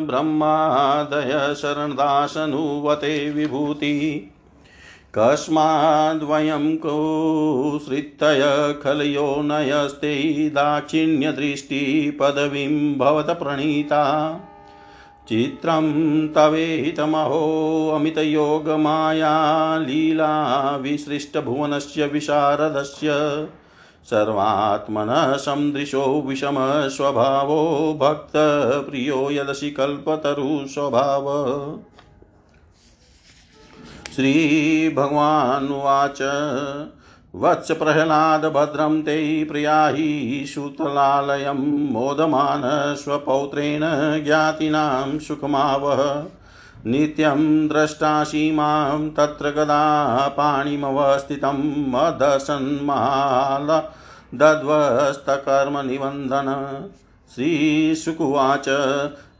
ब्रह्मादय 0.06 1.54
शरणदासनुवते 1.54 3.30
विभूति। 3.30 4.30
कस्माद्वयं 5.14 6.76
कुश्रितय 6.76 8.74
खलयो 8.82 9.42
नयस्ते 9.42 10.48
दाक्षिण्यदृष्टिपदवीं 10.48 12.98
भवत 12.98 13.26
प्रणीता। 13.26 14.40
चित्रं 15.28 16.28
तवेहितमहो 16.28 17.92
अमितयोगमाया 17.94 19.78
लीला 19.78 20.76
विसृष्टभुवनस्य 20.76 22.06
विशारदस्य 22.06 23.08
सर्वात्मनः 24.10 25.36
सन्दृशो 25.36 26.24
विषमस्वभावो 26.26 27.98
भक्तप्रियो 28.02 29.30
यदसि 29.30 29.70
कल्पतरुस्वभाव 29.70 31.78
श्रीभगवानुवाच, 34.16 36.18
वत्स 37.34 37.70
प्रह्लाद 37.70 38.44
भद्रं 38.44 39.02
ते 39.02 39.44
प्रियाहि 39.44 40.44
सुतलालयं 40.48 41.92
मोदमान 41.92 42.94
स्वपौत्रेण 42.94 43.80
ज्ञातीनां 44.24 45.18
सुखमावह 45.18 46.26
नित्यं 46.86 47.68
द्रष्टासि 47.68 48.52
माँ 48.52 49.10
तत्र 49.10 49.50
कदा 49.50 50.28
पाणिमवस्थितं 50.28 51.90
मदसन्माल 51.90 53.82
दध्वस्तकर्मनिबन्धन। 54.38 56.78
श्रीशुकुवाच, 57.34 58.68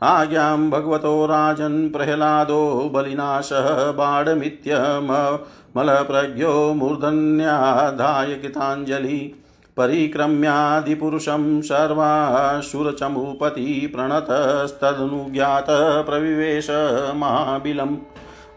आज्ञां 0.03 0.71
भगवतो 0.71 1.27
राजन् 1.27 1.91
प्रह्लादो 1.91 2.91
बलिनाशः 2.95 3.93
बाढमित्यमलप्रज्ञो 3.93 6.75
मूर्धन्याधाय 6.75 8.35
कृताञ्जलि 8.35 9.45
परिक्रम्यादिपुरुषं 9.79 11.61
सर्वासुरचमूपति 11.61 13.91
प्रणतस्तदनुज्ञात 13.95 15.67
प्रविवेश 16.07 16.67
महाबिलम् 17.17 17.97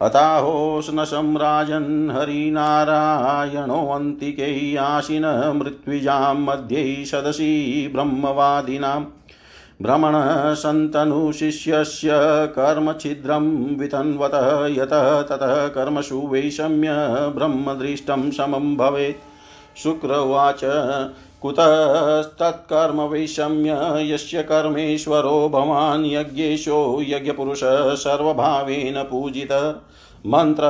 अताहोष्णशं 0.01 1.37
राजन् 1.37 2.11
हरिनारायणोऽन्तिकै 2.11 4.75
आशिन 4.75 5.51
मृत्विजां 5.55 6.37
मध्ये 6.37 7.05
सदसि 7.05 7.89
ब्रह्मवादिनाम् 7.93 9.05
भ्रमणसन्तनुशिष्यस्य 9.81 12.09
कर्मछिद्रं 12.57 13.77
वितन्वत 13.77 14.31
यतः 14.77 15.21
ततः 15.21 15.67
कर्मसु 15.67 16.27
वैषम्य 16.27 16.89
ब्रह्मदृष्टं 17.35 18.31
समं 18.31 18.77
भवेत्। 18.77 19.30
शुक्र 19.77 20.15
उवाच 20.15 20.61
कुतस्तत्कर्म 21.41 23.01
वैषम्य 23.01 24.13
यस्य 24.13 24.43
कर्मेश्वरो 24.43 25.49
भवान् 25.49 26.05
यज्ञेशो 26.05 27.01
यज्ञपुरुषः 27.01 27.95
सर्वभावेन 27.95 29.03
पूजित। 29.03 29.81
मन्त्र 30.27 30.63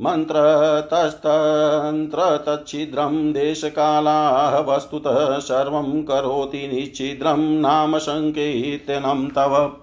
मन्त्रतस्तन्त्र 0.00 2.44
तच्छिद्रं 2.48 3.32
देशकालाः 3.32 4.58
वस्तुतः 4.58 5.38
सर्वं 5.38 6.02
करोति 6.02 6.70
निश्चिद्रं 6.74 7.60
नाम 7.60 7.98
सङ्कीर्तनं 7.98 9.28
तव। 9.28 9.76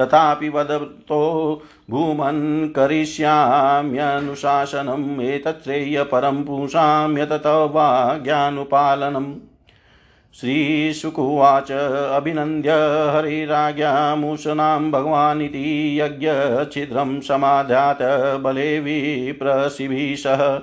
तथापि 0.00 0.48
वदतो 0.48 1.62
भूमन् 1.90 2.68
करिष्याम्यनुशासनम् 2.68 5.20
एतच्छ्रेयपरं 5.20 6.44
पुंसां 6.44 7.18
यतत 7.18 7.42
वा 7.46 8.18
ज्ञानुपालनम् 8.18 9.34
श्रीशुकुवाच 10.40 11.72
अभिनन्द्य 12.12 12.70
हरिराज्ञामुषनां 13.16 14.90
भगवानिति 14.90 16.00
यज्ञच्छिद्रं 16.00 17.20
समाध्यात 17.20 17.98
बले 18.40 18.80
विप्रसिभिः 18.80 20.16
सह। 20.16 20.62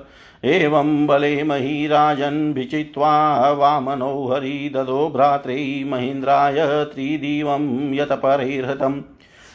एवं 0.50 1.08
बले 1.08 1.44
महीराजन् 1.44 2.54
भिचित्वा 2.54 3.52
वामनो 3.52 4.28
हरि 4.28 4.72
ददो 4.76 5.10
भ्रात्रे 5.10 5.84
महीन्द्राय 5.88 6.86
त्रिदिवं 6.86 7.94
यतपरैर्हतम्। 7.94 9.02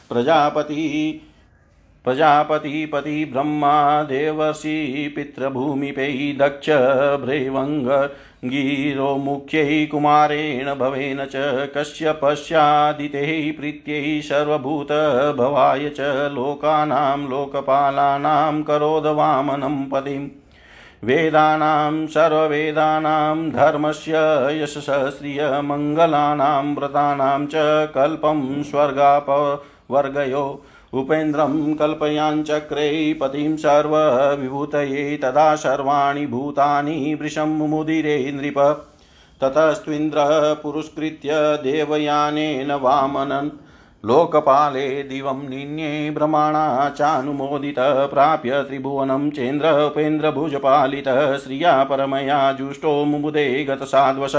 प्रजापति 0.09 1.21
प्रजापतिपति 2.05 3.25
ब्रह्मा 3.25 4.03
देवर्षि 4.03 5.13
पितृभूमिपै 5.17 6.37
दक्ष 6.41 6.71
भ्रेवङ्गीरो 7.25 9.17
मुख्यै 9.17 9.87
कुमारेण 9.87 10.75
भवेन 10.75 11.25
च 11.25 11.69
कश्यपश्चादितैः 11.77 13.59
प्रीत्यै 13.59 14.21
सर्वभूतभवाय 14.21 15.89
च 15.89 16.31
लोकानां 16.35 17.31
लोकपालानां 17.31 18.63
करोदवामनं 18.63 19.91
पतिम्। 19.91 20.29
वेदानां 21.05 22.07
सर्ववेदानां 22.07 23.51
धर्मस्य 23.51 24.13
यशस्श्रियमङ्गलानां 24.63 26.75
व्रतानां 26.75 27.47
च 27.47 27.53
कल्पं 27.95 28.63
स्वर्गापवर्गयो 28.63 30.63
उपेन्द्रं 30.95 31.75
कल्पयाञ्चक्रे 31.75 33.19
पतिं 33.21 33.57
सर्वविभूतये 33.57 35.17
तदा 35.17 35.57
सर्वाणि 35.57 36.27
भूतानि 36.27 37.19
वृषं 37.23 37.49
मुदिरे 37.49 38.33
नृप। 38.35 38.59
ततस्त्विन्द्रः 39.41 40.55
पुरस्कृत्य 40.55 41.29
देवयानेन 41.35 42.73
वामनन्। 42.73 43.51
लोकपाले 44.05 45.03
दिवं 45.03 45.49
निन्ये 45.49 46.11
भ्रमाणा 46.11 46.91
चानुमोदितः 46.91 48.07
प्राप्य 48.07 48.63
त्रिभुवनं 48.63 49.31
चेन्द्र 49.31 49.67
उपेन्द्रभुजपालितः 49.87 51.37
श्रिया 51.37 51.85
परमया 51.85 52.53
जुष्टो 52.53 53.05
मुमुदे 53.05 53.65
गतसाध्वश 53.65 54.35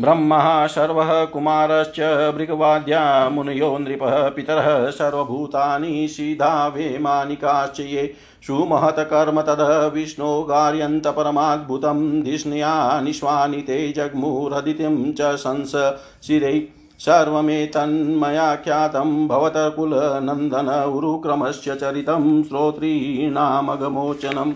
ब्रह्मः 0.00 0.66
सर्वः 0.66 1.24
कुमारश्च 1.24 2.00
भृगवाद्या 2.36 3.28
मुनयो 3.28 3.78
नृपः 3.78 4.28
पितरः 4.28 4.90
सर्वभूतानि 4.90 6.08
सीधावेमानिकाश्च 6.08 7.80
ये। 7.80 8.14
सुमहत्कर्म 8.46 9.40
तद 9.40 9.90
विष्णो 9.94 10.42
गार्यन्तपरमाद्भुतं 10.42 12.22
धिष्ण्या 12.22 13.00
निष्वानि 13.00 13.56
ते 13.56 13.92
जग्मुरदितिं 13.92 15.12
च 15.12 15.36
संसशिरै 15.36 16.68
सर्वमेतन्मया 16.98 18.54
ख्यातं 18.54 19.28
भवतकुलनन्दन 19.28 20.92
उरुक्रमस्य 20.96 21.74
चरितं 21.74 22.42
श्रोत्रीणामगमोचनम्। 22.42 24.52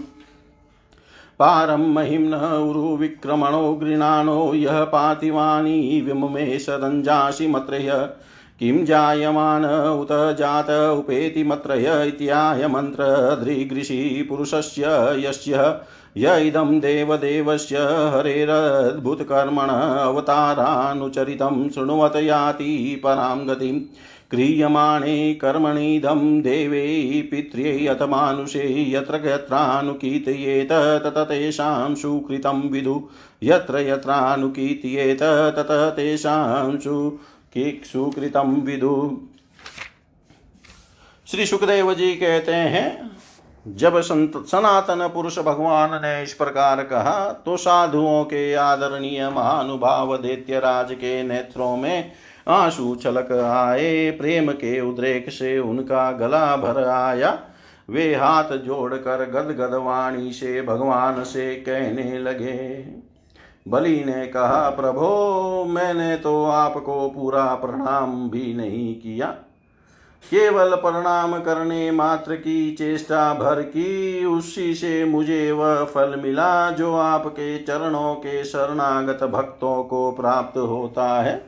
पारं 1.38 1.92
महिम्न 1.92 2.34
उरुविक्रमणो 2.34 3.74
गृणानो 3.74 4.54
यः 4.54 4.84
पातिवाणी 4.84 6.00
विमुमे 6.00 6.58
सदञ्जासि 6.58 7.46
मत्रय 7.46 8.08
किं 8.60 8.84
जायमान 8.84 9.96
उत 10.00 10.08
जात 10.10 10.70
उपेति 10.70 11.44
मत्रय 11.44 12.04
इत्यायमन्त्रधृगृषि 12.06 14.26
पुरुषस्य 14.28 15.16
यस्य। 15.18 15.80
य 16.16 16.46
इदं 16.46 16.80
देवदेवस्य 16.80 18.10
हरेरद्भुतकर्मण 18.14 19.98
अवतारानुचरितं 19.98 21.68
शृण्वत 21.68 22.16
याति 22.16 23.00
परां 23.04 23.48
गतिम्। 23.48 23.80
क्रियमाणे 24.30 25.34
कर्मणीदं 25.34 26.40
देवे 26.40 26.86
पित्र्यै 27.30 27.86
अथ 27.86 28.02
मानुषे 28.02 28.64
यत्र 28.90 29.20
यत्रानुकीर्तयेत 29.26 30.72
तत 31.04 31.18
तेषां 31.18 31.94
सुकृतं 31.94 32.60
विदु। 32.70 33.00
यत्र 33.42 33.78
यत्रानुकीर्तयेत 33.78 35.22
तत 35.56 35.72
तेषां 35.96 36.78
सुकृतं 37.84 38.60
विदु। 38.62 38.94
श्री 41.26 41.46
सुखदेव 41.46 41.94
जी 41.94 42.14
कहते 42.16 42.52
हैं, 42.52 43.10
जब 43.66 44.00
संत 44.00 44.32
सनातन 44.46 45.08
पुरुष 45.14 45.38
भगवान 45.38 45.90
ने 46.02 46.22
इस 46.22 46.32
प्रकार 46.34 46.82
कहा 46.84 47.32
तो 47.46 47.56
साधुओं 47.56 48.24
के 48.24 48.52
आदरणीय 48.54 49.28
महानुभाव 49.28 50.16
दैत्यराज 50.16 50.92
के 50.92 51.22
नेत्रों 51.22 51.76
में 51.76 52.12
आँसू 52.48 52.94
छलक 52.94 53.32
आए, 53.32 54.10
प्रेम 54.10 54.52
के 54.52 54.80
उद्रेक 54.80 55.30
से 55.30 55.58
उनका 55.58 56.12
गला 56.12 56.56
भर 56.56 56.84
आया। 56.84 57.38
वे 57.90 58.14
हाथ 58.14 58.56
जोड़कर 58.56 59.24
गदगद 59.24 59.74
वाणी 59.74 60.32
से 60.32 60.62
भगवान 60.62 61.22
से 61.24 61.54
कहने 61.54 62.18
लगे, 62.18 62.86
बलि 63.68 64.04
ने 64.04 64.26
कहा, 64.26 64.70
प्रभो, 64.70 65.64
मैंने 65.64 66.16
तो 66.16 66.44
आपको 66.44 67.08
पूरा 67.08 67.54
प्रणाम 67.54 68.30
भी 68.30 68.54
नहीं 68.54 68.94
किया। 68.94 69.26
केवल 70.30 70.74
प्रणाम 70.74 71.38
करने 71.38 71.90
मात्र 71.90 72.36
की 72.36 72.72
चेष्टा 72.72 73.34
भर 73.34 73.62
की, 73.62 74.24
उसी 74.24 74.74
से 74.74 75.04
मुझे 75.04 75.52
वह 75.52 75.84
फल 75.84 76.20
मिला, 76.24 76.70
जो 76.70 76.94
आपके 76.96 77.58
चरणों 77.58 78.14
के 78.14 78.44
शरणागत 78.44 79.24
भक्तों 79.24 79.84
को 79.84 80.12
प्राप्त 80.12 80.58
होता 80.58 81.22
है। 81.22 81.47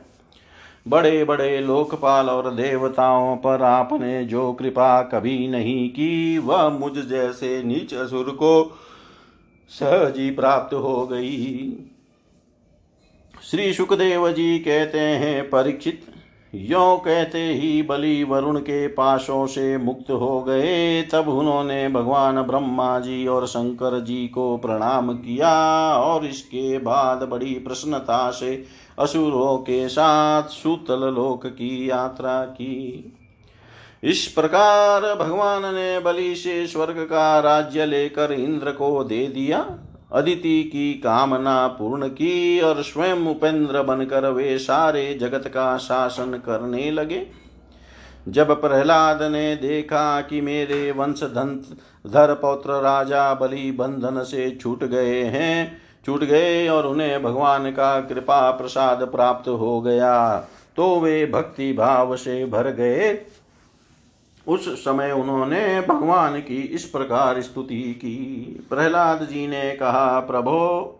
बड़े 0.87 1.23
बड़े 1.23 1.59
लोकपाल 1.59 2.29
और 2.29 2.53
देवताओं 2.53 3.37
पर 3.37 3.61
आपने 3.61 4.25
जो 4.25 4.53
कृपा 4.53 5.01
कभी 5.01 5.47
नहीं 5.47 5.89
की, 5.89 6.37
वह 6.37 6.69
मुझ 6.69 6.99
जैसे 6.99 7.63
नीच 7.63 7.93
असुर 7.93 8.29
को 8.29 8.79
सहजी 9.69 10.31
प्राप्त 10.31 10.73
हो 10.73 11.07
गई। 11.07 11.73
श्री 13.43 13.73
सुखदेव 13.73 14.31
जी 14.31 14.59
कहते 14.59 14.99
हैं, 14.99 15.49
परीक्षित 15.49 16.10
यो 16.53 16.95
कहते 16.97 17.39
ही 17.39 17.81
बलि 17.81 18.23
वरुण 18.23 18.59
के 18.59 18.87
पासों 18.87 19.45
से 19.47 19.77
मुक्त 19.77 20.09
हो 20.11 20.41
गए। 20.41 21.01
तब 21.01 21.29
उन्होंने 21.29 21.87
भगवान 21.89 22.41
ब्रह्मा 22.41 22.99
जी 22.99 23.27
और 23.27 23.45
शंकर 23.47 23.99
जी 23.99 24.27
को 24.27 24.57
प्रणाम 24.57 25.13
किया 25.13 25.53
और 25.95 26.25
इसके 26.25 26.77
बाद 26.79 27.23
बड़ी 27.23 27.53
प्रसन्नता 27.53 28.29
से 28.31 28.63
असुरों 28.99 29.57
के 29.57 29.87
साथ 29.89 30.43
सुतल 30.43 31.07
लोक 31.13 31.45
की 31.45 31.89
यात्रा 31.89 32.43
की। 32.45 33.13
इस 34.03 34.27
प्रकार 34.27 35.15
भगवान 35.15 35.75
ने 35.75 35.99
बलि 35.99 36.35
से 36.35 36.67
स्वर्ग 36.67 36.99
का 36.99 37.39
राज्य 37.39 37.85
लेकर 37.85 38.31
इंद्र 38.31 38.71
को 38.71 39.03
दे 39.03 39.27
दिया। 39.27 39.59
अदिति 40.11 40.63
की 40.63 40.93
कामना 40.93 41.67
पूर्ण 41.67 42.07
की 42.07 42.59
और 42.59 42.81
स्वयं 42.83 43.27
उपेंद्र 43.27 43.81
बनकर 43.81 44.29
वे 44.29 44.57
सारे 44.57 45.13
जगत 45.13 45.47
का 45.47 45.77
शासन 45.77 46.41
करने 46.45 46.89
लगे। 46.91 47.25
जब 48.27 48.51
प्रहलाद 48.61 49.21
ने 49.23 49.55
देखा 49.55 50.21
कि 50.21 50.41
मेरे 50.41 50.91
वंश 50.91 51.23
धर 51.23 52.33
पौत्र 52.33 52.81
राजा 52.81 53.33
बलि 53.33 53.71
बंधन 53.71 54.23
से 54.23 54.49
छूट 54.61 54.83
गए 54.83 55.21
हैं, 55.23 55.77
छूट 56.05 56.23
गए 56.23 56.67
और 56.67 56.87
उन्हें 56.87 57.21
भगवान 57.23 57.71
का 57.71 57.99
कृपा 58.01 58.49
प्रसाद 58.51 59.03
प्राप्त 59.03 59.47
हो 59.49 59.79
गया 59.81 60.37
तो 60.77 60.99
वे 60.99 61.25
भक्ति 61.25 61.71
भाव 61.73 62.15
से 62.15 62.45
भर 62.45 62.69
गए। 62.71 63.13
उस 64.47 64.69
समय 64.85 65.11
उन्होंने 65.11 65.81
भगवान 65.81 66.39
की 66.39 66.61
इस 66.61 66.85
प्रकार 66.85 67.41
स्तुति 67.41 67.81
की। 67.81 68.15
प्रहलाद 68.69 69.23
जी 69.23 69.47
ने 69.47 69.71
कहा, 69.71 70.19
प्रभो 70.19 70.97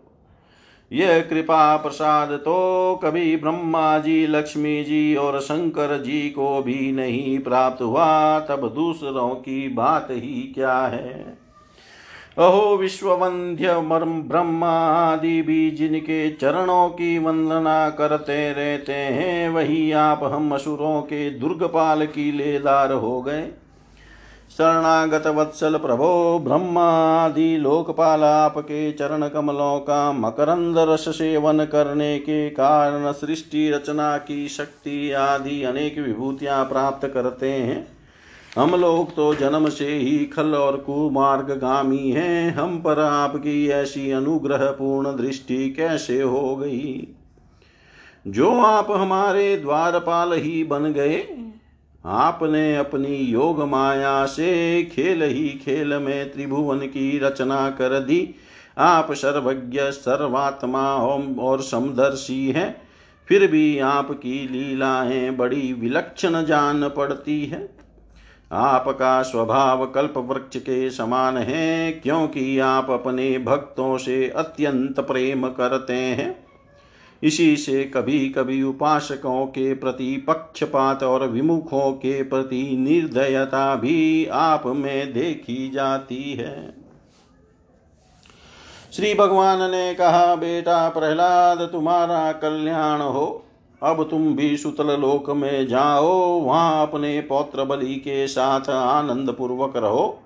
यह 0.92 1.20
कृपा 1.20 1.76
प्रसाद 1.76 2.30
तो 2.30 3.00
कभी 3.04 3.36
ब्रह्मा 3.36 3.98
जी, 3.98 4.26
लक्ष्मी 4.26 4.84
जी 4.84 5.14
और 5.14 5.40
शंकर 5.40 6.02
जी 6.02 6.30
को 6.30 6.62
भी 6.62 6.92
नहीं 6.92 7.38
प्राप्त 7.38 7.82
हुआ, 7.82 8.40
तब 8.40 8.72
दूसरों 8.74 9.28
की 9.28 9.68
बात 9.68 10.08
ही 10.10 10.52
क्या 10.54 10.78
है? 10.78 11.41
अहो 12.38 12.76
विश्ववंध्य 12.76 13.74
ब्रह्मादि 14.28 15.42
भी 15.42 15.70
जिनके 15.70 16.30
चरणों 16.30 16.88
की 16.88 17.18
वंदना 17.18 17.90
करते 17.90 18.52
रहते 18.52 18.92
हैं, 18.92 19.48
वही 19.48 19.92
आप 19.92 20.20
हम 20.24 20.54
असुरों 20.54 21.02
के 21.02 21.30
दुर्गपाल 21.30 22.06
की 22.06 22.32
लेदार 22.32 22.92
हो 22.92 23.22
गए। 23.22 23.42
शरणागत 24.58 25.26
वत्सल 25.26 25.76
प्रभो 25.76 26.38
ब्रह्मादि 26.38 27.56
लोकपाल 27.56 28.24
आपके 28.24 28.92
चरण 28.92 29.28
कमलों 29.28 29.78
का 29.80 30.12
मकरंद 30.12 30.78
रस 30.78 31.08
सेवन 31.08 31.64
करने 31.64 32.18
के 32.18 32.50
कारण 32.50 33.12
सृष्टि 33.12 33.70
रचना 33.70 34.16
की 34.16 34.48
शक्ति 34.48 35.12
आदि 35.12 35.62
अनेक 35.62 35.98
विभूतियाँ 35.98 36.64
प्राप्त 36.64 37.06
करते 37.06 37.50
हैं। 37.50 37.91
हम 38.58 38.74
लोग 38.74 39.14
तो 39.14 39.34
जन्म 39.34 39.68
से 39.68 39.88
ही 39.88 40.24
खल 40.24 40.54
और 40.54 40.76
कुमार्ग 40.76 41.50
गामी 41.50 42.10
हैं। 42.10 42.54
हम 42.54 42.78
पर 42.78 42.98
आपकी 42.98 43.68
ऐसी 43.68 44.10
अनुग्रह 44.10 44.70
पूर्ण 44.70 45.16
दृष्टि 45.16 45.70
कैसे 45.70 46.20
हो 46.22 46.56
गई? 46.56 47.06
जो 48.26 48.50
आप 48.50 48.90
हमारे 48.90 49.56
द्वारपाल 49.56 50.32
ही 50.32 50.64
बन 50.64 50.92
गए, 50.92 51.24
आपने 52.04 52.76
अपनी 52.76 53.14
योग 53.14 53.62
माया 53.62 54.26
से 54.26 54.82
खेल 54.84 55.22
ही 55.22 55.48
खेल 55.48 55.94
में 55.94 56.32
त्रिभुवन 56.32 56.78
की 56.78 57.18
रचना 57.18 57.70
कर 57.70 58.00
दी। 58.00 58.34
आप 58.78 59.12
सर्वज्ञ, 59.12 59.80
सर्वात्मा 59.80 60.94
और 61.40 61.62
समदर्शी 61.62 62.50
हैं। 62.50 62.82
फिर 63.28 63.46
भी 63.46 63.78
आपकी 63.78 64.48
लीलाएँ 64.48 65.30
बड़ी 65.30 65.72
विलक्षण 65.72 66.44
जान 66.44 66.88
पड़ती 66.88 67.44
है। 67.46 67.81
आपका 68.52 69.22
स्वभाव 69.22 69.86
कल्प 69.86 70.14
वृक्ष 70.16 70.56
के 70.56 70.90
समान 70.90 71.36
है, 71.36 71.92
क्योंकि 71.92 72.58
आप 72.58 72.90
अपने 72.90 73.38
भक्तों 73.38 73.98
से 73.98 74.28
अत्यंत 74.28 75.00
प्रेम 75.00 75.48
करते 75.48 75.92
हैं। 75.92 76.44
इसी 77.22 77.56
से 77.56 77.84
कभी 77.84 78.28
कभी 78.28 78.62
उपासकों 78.62 79.46
के 79.46 79.74
प्रति 79.74 80.16
पक्षपात 80.16 81.02
और 81.02 81.26
विमुखों 81.26 81.92
के 81.92 82.22
प्रति 82.22 82.76
निर्दयता 82.76 83.74
भी 83.74 84.26
आप 84.26 84.66
में 84.66 85.12
देखी 85.12 85.70
जाती 85.70 86.32
है। 86.32 86.74
श्री 88.92 89.14
भगवान 89.14 89.70
ने 89.70 89.94
कहा, 89.94 90.34
बेटा 90.34 90.88
प्रहलाद, 90.88 91.58
तुम्हारा 91.60 92.32
कल्याण 92.32 93.00
हो। 93.00 93.44
अब 93.82 94.08
तुम 94.10 94.36
भी 94.36 94.56
सुतल 94.56 95.00
लोक 95.00 95.30
में 95.30 95.68
जाओ, 95.68 96.40
वहाँ 96.40 96.82
अपने 96.82 97.20
पौत्र 97.20 97.64
बलि 97.64 97.94
के 97.94 98.26
साथ 98.26 98.70
आनंद 98.70 99.30
पूर्वक 99.30 99.76
रहो 99.76 100.22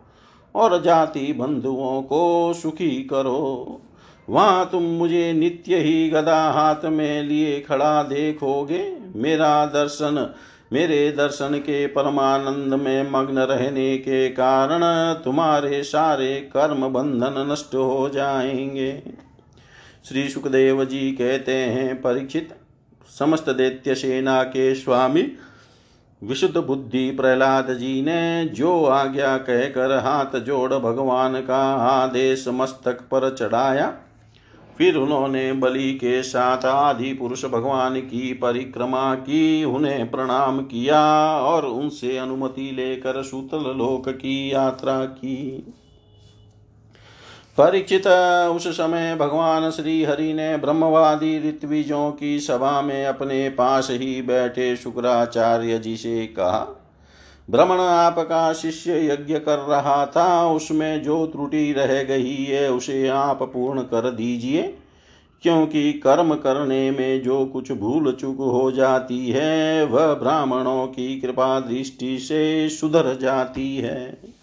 और 0.54 0.82
जाति 0.82 1.32
बंधुओं 1.32 2.02
को 2.02 2.52
सुखी 2.52 3.04
करो। 3.04 3.80
वहाँ 4.30 4.68
तुम 4.72 4.82
मुझे 4.82 5.32
नित्य 5.32 5.76
ही 5.76 6.10
गदा 6.10 6.50
हाथ 6.50 6.84
में 6.84 7.22
लिए 7.22 7.60
खड़ा 7.60 8.02
देखोगे। 8.02 8.96
मेरा 9.16 9.66
दर्शन, 9.66 10.34
मेरे 10.72 11.12
दर्शन 11.12 11.58
के 11.58 11.86
परमानंद 11.86 12.74
में 12.74 13.10
मग्न 13.10 13.38
रहने 13.38 13.98
के 13.98 14.28
कारण 14.28 14.80
तुम्हारे 15.14 15.82
सारे 15.82 16.40
कर्म 16.40 16.88
बंधन 16.88 17.48
नष्ट 17.52 17.74
हो 17.74 18.10
जाएँगे। 18.14 19.02
श्री 20.08 20.28
सुखदेव 20.28 20.84
जी 20.84 21.12
कहते 21.12 21.54
हैं, 21.54 22.02
परीक्षित 22.02 22.54
समस्त 23.18 23.50
दैत्य 23.50 23.94
सेना 23.94 24.42
के 24.42 24.74
स्वामी, 24.74 25.22
विशुद्ध 26.22 26.56
बुद्धि 26.56 27.10
प्रहलाद 27.10 27.72
जी 27.74 28.02
ने 28.02 28.44
जो 28.46 28.84
आज्ञा 28.84 29.36
कहकर 29.36 29.92
हाथ 29.92 30.38
जोड़ 30.40 30.74
भगवान 30.74 31.40
का 31.40 31.62
आदेश 31.74 32.44
मस्तक 32.48 33.00
पर 33.10 33.34
चढ़ाया, 33.34 33.92
फिर 34.78 34.96
उन्होंने 34.96 35.52
बलि 35.52 35.92
के 35.94 36.22
साथ 36.22 36.64
आदि 36.64 37.12
पुरुष 37.12 37.44
भगवान 37.44 38.00
की 38.00 38.32
परिक्रमा 38.32 39.14
की, 39.14 39.64
उन्हें 39.64 40.10
प्रणाम 40.10 40.60
किया 40.60 41.00
और 41.38 41.66
उनसे 41.66 42.16
अनुमति 42.18 42.70
लेकर 42.74 43.22
सूतल 43.22 43.70
लोक 43.76 44.08
की 44.08 44.52
यात्रा 44.52 45.04
की। 45.04 45.72
परीक्षित 47.58 48.06
उस 48.56 48.68
समय 48.68 49.16
भगवान 49.16 49.70
श्री 49.70 50.04
हरि 50.04 50.32
ने 50.32 50.56
ब्रह्मवादी 50.56 51.48
ऋत्विजों 51.48 52.10
की 52.12 52.40
सभा 52.40 52.82
में 52.82 53.06
अपने 53.06 53.48
पास 53.48 53.88
ही 53.90 54.22
बैठे 54.22 54.76
शुक्राचार्य 54.76 55.78
जी 55.78 55.96
से 55.96 56.26
कहा 56.26 56.82
भ्रमण 57.50 57.80
आपका 57.80 58.52
शिष्य 58.52 59.06
यज्ञ 59.06 59.38
कर 59.38 59.58
रहा 59.58 60.06
था, 60.06 60.50
उसमें 60.50 61.02
जो 61.02 61.26
त्रुटि 61.26 61.72
रह 61.72 62.02
गई 62.02 62.34
है, 62.34 62.72
उसे 62.72 63.08
आप 63.08 63.42
पूर्ण 63.42 63.82
कर 63.82 64.10
दीजिए, 64.10 64.62
क्योंकि 65.42 65.92
कर्म 65.92 66.34
करने 66.34 66.90
में 66.90 67.22
जो 67.22 67.44
कुछ 67.46 67.72
भूल 67.72 68.12
चूक 68.12 68.36
हो 68.36 68.70
जाती 68.72 69.30
है, 69.30 69.84
वह 69.84 70.14
ब्राह्मणों 70.14 70.86
की 70.86 71.20
कृपा 71.20 71.60
दृष्टि 71.60 72.18
से 72.18 72.68
सुधर 72.68 73.18
जाती 73.20 73.76
है। 73.76 74.35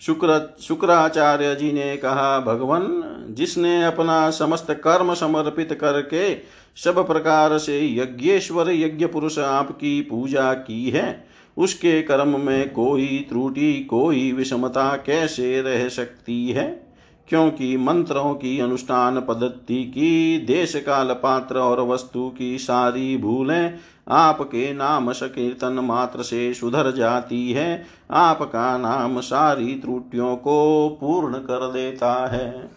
शुक्र, 0.00 0.56
शुक्राचार्य 0.60 1.54
जी 1.54 1.72
ने 1.72 1.96
कहा, 1.96 2.40
भगवान, 2.40 3.02
जिसने 3.30 3.84
अपना 3.84 4.30
समस्त 4.30 4.70
कर्म 4.70 5.14
समर्पित 5.14 5.72
करके 5.72 6.34
सब 6.76 7.06
प्रकार 7.06 7.58
से 7.58 7.94
यज्ञेश्वर 7.94 8.70
यज्ञ 8.70 9.06
पुरुष 9.06 9.38
आपकी 9.38 10.00
पूजा 10.00 10.54
की 10.54 10.90
है, 10.90 11.26
उसके 11.58 12.02
कर्म 12.02 12.40
में 12.40 12.72
कोई 12.72 13.26
त्रुटि, 13.28 13.80
कोई 13.90 14.32
विषमता 14.32 14.96
कैसे 14.96 15.62
रह 15.62 15.88
सकती 15.88 16.48
है? 16.48 16.83
क्योंकि 17.28 17.76
मंत्रों 17.76 18.34
की 18.34 18.60
अनुष्ठान 18.60 19.20
पद्धति 19.20 19.84
की 19.84 20.38
देश 20.38 20.76
काल 20.76 21.08
पात्र 21.08 21.58
और 21.58 21.80
वस्तु 21.80 22.34
की 22.38 22.58
सारी 22.58 23.16
भूलें 23.16 23.74
आपके 24.08 24.74
नाम 24.74 25.12
संकीर्तन 25.12 25.72
मात्र 25.72 26.22
से 26.22 26.54
सुधर 26.54 26.90
जाती 26.90 27.52
है। 27.52 27.86
आपका 28.10 28.78
नाम 28.78 29.20
सारी 29.20 29.74
त्रुटियों 29.74 30.36
को 30.36 30.88
पूर्ण 31.00 31.34
कर 31.34 31.72
देता 31.72 32.26
है। 32.26 32.70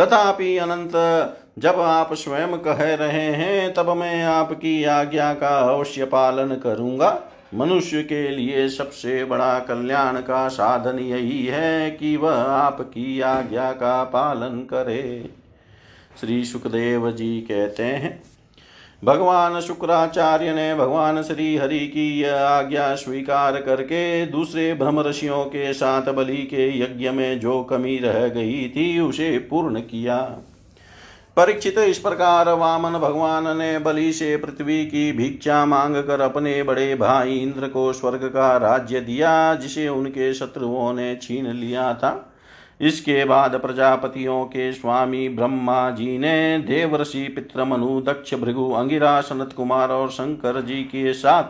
तथापि 0.00 0.56
अनंत, 0.56 0.92
जब 1.58 1.80
आप 1.80 2.14
स्वयं 2.14 2.58
कह 2.58 2.94
रहे 2.94 3.30
हैं, 3.30 3.74
तब 3.74 3.90
मैं 3.90 4.24
आपकी 4.24 4.84
आज्ञा 4.84 5.34
का 5.34 5.58
अवश्य 5.74 6.04
पालन 6.04 6.54
करूँगा। 6.54 7.29
मनुष्य 7.54 8.02
के 8.02 8.28
लिए 8.28 8.68
सबसे 8.68 9.24
बड़ा 9.24 9.58
कल्याण 9.58 10.20
का 10.20 10.48
साधन 10.48 10.98
यही 10.98 11.44
है 11.46 11.90
कि 11.90 12.16
वह 12.16 12.34
आपकी 12.34 13.20
आज्ञा 13.20 13.70
का 13.72 14.02
पालन 14.04 14.58
करे। 14.70 15.30
श्री 16.20 16.44
सुखदेव 16.44 17.10
जी 17.10 17.40
कहते 17.40 17.82
हैं, 17.82 18.22
भगवान 19.04 19.60
शुक्राचार्य 19.60 20.52
ने 20.54 20.74
भगवान 20.74 21.22
श्री 21.22 21.56
हरि 21.56 21.78
की 21.78 22.20
यह 22.20 22.34
आज्ञा 22.34 22.94
स्वीकार 22.94 23.60
करके 23.62 24.26
दूसरे 24.26 24.72
भ्रम 24.74 25.00
ऋषियों 25.00 25.44
के 25.44 25.72
साथ 25.72 26.12
बलि 26.12 26.36
के 26.36 26.68
यज्ञ 26.78 27.10
में 27.10 27.40
जो 27.40 27.62
कमी 27.62 27.96
रह 27.98 28.26
गई 28.28 28.68
थी, 28.68 29.00
उसे 29.00 29.38
पूर्ण 29.40 29.80
किया। 29.80 30.18
परीक्षित 31.36 31.78
इस 31.78 31.98
प्रकार 31.98 32.48
वामन 32.48 32.98
भगवान 32.98 33.56
ने 33.58 33.78
बलि 33.78 34.12
से 34.12 34.36
पृथ्वी 34.36 34.84
की 34.86 35.12
भिक्षा 35.12 35.64
मांग 35.66 35.96
कर 35.96 36.20
अपने 36.20 36.62
बड़े 36.62 36.94
भाई 36.94 37.36
इंद्र 37.36 37.68
को 37.68 37.92
स्वर्ग 37.92 38.24
का 38.24 38.56
राज्य 38.56 39.00
दिया, 39.00 39.54
जिसे 39.54 39.88
उनके 39.88 40.32
शत्रुओं 40.34 40.92
ने 40.92 41.16
छीन 41.16 41.46
लिया 41.46 41.94
था। 41.94 42.34
इसके 42.80 43.24
बाद 43.24 43.54
प्रजापतियों 43.54 44.44
के 44.44 44.72
स्वामी 44.72 45.28
ब्रह्मा 45.28 45.90
जी 45.90 46.18
ने 46.18 46.58
देवर्षि 46.58 47.28
पितृमनु 47.28 48.00
दक्ष 48.00 48.34
भृगु 48.34 48.70
अंगिरा, 48.70 49.20
सनत 49.20 49.52
कुमार 49.52 49.88
और 49.88 50.10
शंकर 50.10 50.60
जी 50.60 50.82
के 50.82 51.12
साथ 51.12 51.44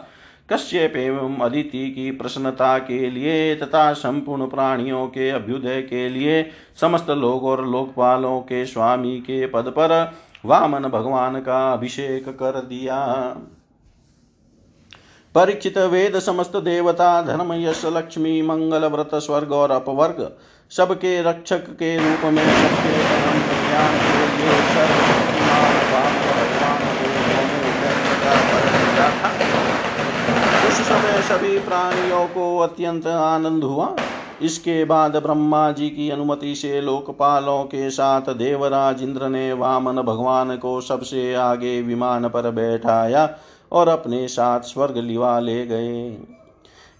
कश्यप 0.53 0.96
एवं 0.96 1.38
अदिति 1.38 1.90
की 1.90 2.11
प्रसन्नता 2.11 2.78
के 2.78 3.11
लिए 3.11 3.55
तथा 3.57 3.92
संपूर्ण 3.92 4.46
प्राणियों 4.46 5.07
के 5.07 5.30
अभ्युदय 5.30 5.82
के 5.82 6.09
लिए 6.09 6.51
समस्त 6.80 7.11
लोग 7.11 7.44
और 7.44 7.66
लोकपालों 7.68 8.40
के 8.40 8.64
स्वामी 8.66 9.16
के 9.18 9.46
पद 9.46 9.68
पर 9.68 10.12
वामन 10.44 10.88
भगवान 10.88 11.40
का 11.40 11.72
अभिषेक 11.72 12.28
कर 12.28 12.61
दिया। 12.61 12.98
परीक्षित 15.34 15.78
वेद 15.78 16.18
समस्त 16.18 16.57
देवता, 16.57 17.22
धर्म, 17.22 17.53
यश, 17.53 17.82
लक्ष्मी, 17.86 18.42
मंगल, 18.42 18.86
व्रत, 18.86 19.11
स्वर्ग 19.14 19.53
और 19.53 19.70
अपवर्ग, 19.70 20.30
सबके 20.70 21.22
रक्षक 21.22 21.70
के 21.70 21.96
रूप 21.96 22.24
में 22.32 22.44
सबके 22.44 22.92
कल्याण 23.46 23.92
के 23.98 24.26
लिए 24.36 24.51
भगवान 25.70 26.12
को 29.42 29.68
उस 30.68 30.80
समय 30.80 31.20
सभी 31.31 31.59
प्राणियों 31.59 32.26
को 32.26 32.59
अत्यंत 32.59 33.07
आनंद 33.07 33.64
हुआ। 33.64 33.95
इसके 34.43 34.85
बाद 34.85 35.16
ब्रह्मा 35.16 35.70
जी 35.72 35.89
की 35.91 36.09
अनुमति 36.11 36.55
से 36.55 36.81
लोकपालों 36.81 37.62
के 37.64 37.91
साथ 37.91 38.33
देवराज 38.35 39.03
इंद्र 39.03 39.28
ने 39.28 39.53
वामन 39.53 40.03
भगवान 40.03 40.57
को 40.57 40.81
सबसे 40.81 41.35
आगे 41.35 41.81
विमान 41.83 42.28
पर 42.28 42.51
बैठाया 42.51 43.28
और 43.72 43.89
अपने 43.89 44.26
साथ 44.28 44.61
स्वर्ग 44.61 44.97
लिवा 44.97 45.39
ले 45.41 45.66
गए। 45.66 46.18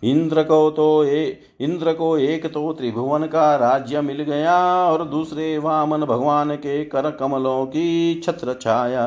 इंद्र 0.03 0.43
को 0.43 0.71
तो 0.71 1.05
ए, 1.05 1.41
इंद्र 1.61 1.93
को 1.93 2.17
एक 2.19 2.47
तो 2.47 2.73
त्रिभुवन 2.73 3.27
का 3.27 3.55
राज्य 3.57 4.01
मिल 4.01 4.23
गया 4.23 4.57
और 4.85 5.05
दूसरे 5.05 5.59
वामन 5.59 6.05
भगवान 6.05 6.57
के 6.57 6.85
कर 6.85 7.11
कमलों 7.11 7.65
की 7.67 8.21
छत्र 8.25 8.55
छाया। 8.63 9.07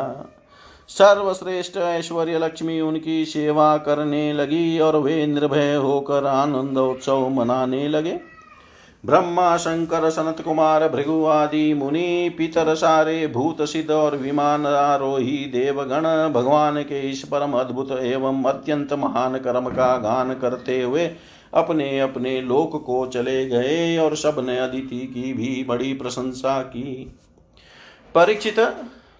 सर्वश्रेष्ठ 0.90 1.78
ऐश्वर्य 1.78 2.40
लक्ष्मी 2.40 2.80
उनकी 2.82 3.24
सेवा 3.26 3.76
करने 3.78 4.34
लगी 4.34 4.80
और 4.80 4.98
वे 4.98 5.26
निर्भय 5.28 5.74
होकर 5.76 6.26
आनंद 6.26 6.78
उत्सव 6.78 7.28
मनाने 7.30 7.88
लगे। 7.88 8.20
ब्रह्मा, 9.04 9.56
शंकर, 9.58 10.10
सनत 10.10 10.42
कुमार, 10.42 10.88
भृगु 10.90 11.26
आदि 11.26 11.74
मुनि, 11.74 12.36
पितर 12.38 12.74
सारे 12.76 13.28
भूत 13.28 13.62
सिद्ध 13.62 13.90
और 13.92 14.18
विमान 14.18 14.66
आरोही 14.66 15.38
देवगण 15.46 16.08
भगवान 16.34 16.82
के 16.82 17.00
इस 17.10 17.24
परम 17.24 17.54
अद्भुत 17.54 17.92
एवं 17.92 18.44
अत्यंत 18.44 18.94
महान 18.94 19.38
कर्म 19.38 19.70
का 19.70 19.96
गान 19.98 20.34
करते 20.34 20.82
हुए 20.82 21.06
अपने 21.54 22.00
अपने 22.00 22.40
लोक 22.42 22.84
को 22.86 23.06
चले 23.06 23.46
गए 23.46 23.98
और 23.98 24.16
सबने 24.16 24.58
अदिति 24.60 25.00
की 25.08 25.34
भी 25.34 25.64
बड़ी 25.64 25.94
प्रशंसा 25.94 26.62
की। 26.62 27.14
परीक्षित, 28.16 28.60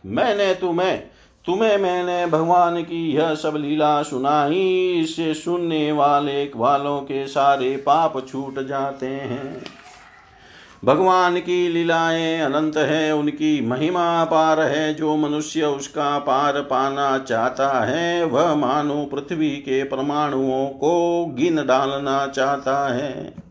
मैंने 0.06 0.54
तुम्हें 0.54 1.04
तुम्हें 1.48 1.78
मैंने 1.78 2.26
भगवान 2.26 2.82
की 2.82 3.12
यह 3.12 3.36
सब 3.36 3.54
लीला 3.56 4.04
सुनाई, 4.04 4.92
इससे 4.92 5.34
सुनने 5.34 5.92
वाले 5.92 6.52
वालों 6.56 7.02
के 7.02 7.28
सारे 7.28 7.78
पाप 7.78 8.28
छूट 8.28 8.68
जाते 8.68 9.06
हैं। 9.06 9.64
भगवान 10.86 11.40
की 11.40 11.70
लीलाएँ 11.70 12.40
अनंत 12.40 12.78
है, 12.78 13.16
उनकी 13.16 13.68
महिमा 13.68 14.24
पार 14.24 14.60
है, 14.60 14.94
जो 14.94 15.16
मनुष्य 15.16 15.66
उसका 15.66 16.20
पार 16.20 16.62
पाना 16.62 17.18
चाहता 17.18 17.86
है, 17.86 18.26
वह 18.26 18.56
मानो 18.56 19.06
पृथ्वी 19.06 19.50
के 19.50 19.84
परमाणुओं 19.84 20.68
को 20.68 21.26
गिन 21.26 21.56
डालना 21.56 22.28
चाहता 22.28 22.94
है। 22.94 23.43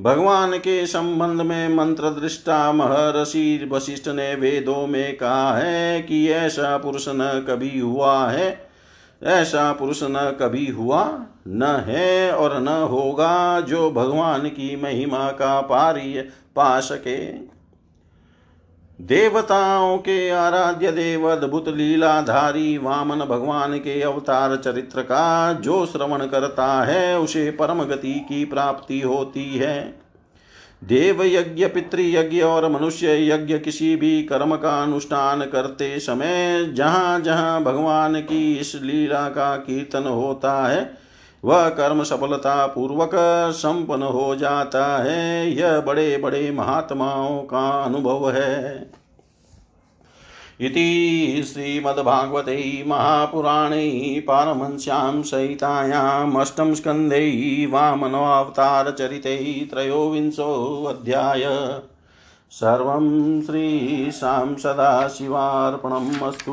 भगवान 0.00 0.58
के 0.58 0.86
संबंध 0.86 1.40
में 1.40 1.68
मंत्र 1.68 2.10
दृष्टा 2.10 2.72
महर्षि 2.72 3.68
वशिष्ठ 3.72 4.08
ने 4.08 4.34
वेदों 4.34 4.86
में 4.86 5.16
कहा 5.16 5.58
है 5.58 6.02
कि 6.02 6.28
ऐसा 6.28 6.76
पुरुष 6.78 7.04
न 7.08 7.44
कभी 7.48 7.78
हुआ 7.78 8.30
है। 8.30 8.66
ऐसा 9.22 9.72
पुरुष 9.72 10.00
न 10.02 10.36
कभी 10.40 10.66
हुआ, 10.66 11.26
न 11.48 11.84
है 11.86 12.32
और 12.32 12.60
न 12.60 12.68
होगा 12.68 13.60
जो 13.60 13.90
भगवान 13.90 14.40
की 14.40 14.82
महिमा 14.82 15.30
का 15.30 15.60
पारी 15.60 16.20
पा 16.56 16.80
सके। 16.80 17.51
देवताओं 19.00 19.98
के 19.98 20.30
आराध्य 20.30 20.92
देव, 20.92 21.28
अद्भुत 21.28 21.68
लीलाधारी 21.68 22.78
वामन 22.78 23.16
भगवान 23.16 23.78
के 23.78 24.02
अवतार 24.02 24.56
चरित्र 24.56 25.02
का 25.02 25.52
जो 25.52 25.86
श्रवण 25.86 26.26
करता 26.26 26.84
है, 26.84 27.18
उसे 27.18 27.50
परम 27.50 27.82
गति 27.82 28.26
की 28.28 28.44
प्राप्ति 28.44 29.00
होती 29.00 29.56
है। 29.56 30.02
देव 30.84 31.22
यज्ञ 31.22 31.66
पितृयज्ञ 31.66 32.40
और 32.40 32.68
मनुष्य 32.68 33.28
यज्ञ 33.28 33.58
किसी 33.58 33.96
भी 33.96 34.22
कर्म 34.22 34.56
का 34.56 34.82
अनुष्ठान 34.82 35.40
करते 35.40 35.98
समय 35.98 36.64
जहाँ 36.74 37.20
जहाँ 37.20 37.62
भगवान 37.62 38.20
की 38.20 38.54
इस 38.54 38.74
लीला 38.74 39.28
का 39.28 39.56
कीर्तन 39.56 40.04
होता 40.04 40.66
है 40.68 41.01
वह 41.44 41.68
कर्म 41.68 42.02
सफलता 42.02 42.66
पूर्वक 42.66 43.10
संपन्न 43.52 44.02
हो 44.02 44.36
जाता 44.36 45.02
है। 45.02 45.52
यह 45.52 45.80
बड़े 45.80 46.16
बड़े 46.16 46.50
महात्माओं 46.50 47.42
का 47.42 47.82
अनुभव 47.82 48.30
है। 48.30 48.90
इति 50.60 51.44
श्रीमद्भागवते 51.46 52.84
महापुराणे 52.86 54.24
पारमहंस्यां 54.28 55.22
सहितायाम् 55.22 56.36
अष्टम 56.36 56.74
स्कन्धे 56.74 57.66
वामनोऽवतारचरिते 57.70 59.68
त्रयोविंशोऽध्याय 59.70 61.42
सर्वं 62.50 63.42
श्रीशां 63.42 64.54
सदाशिवार्पणम् 64.54 66.20
अस्तु। 66.22 66.52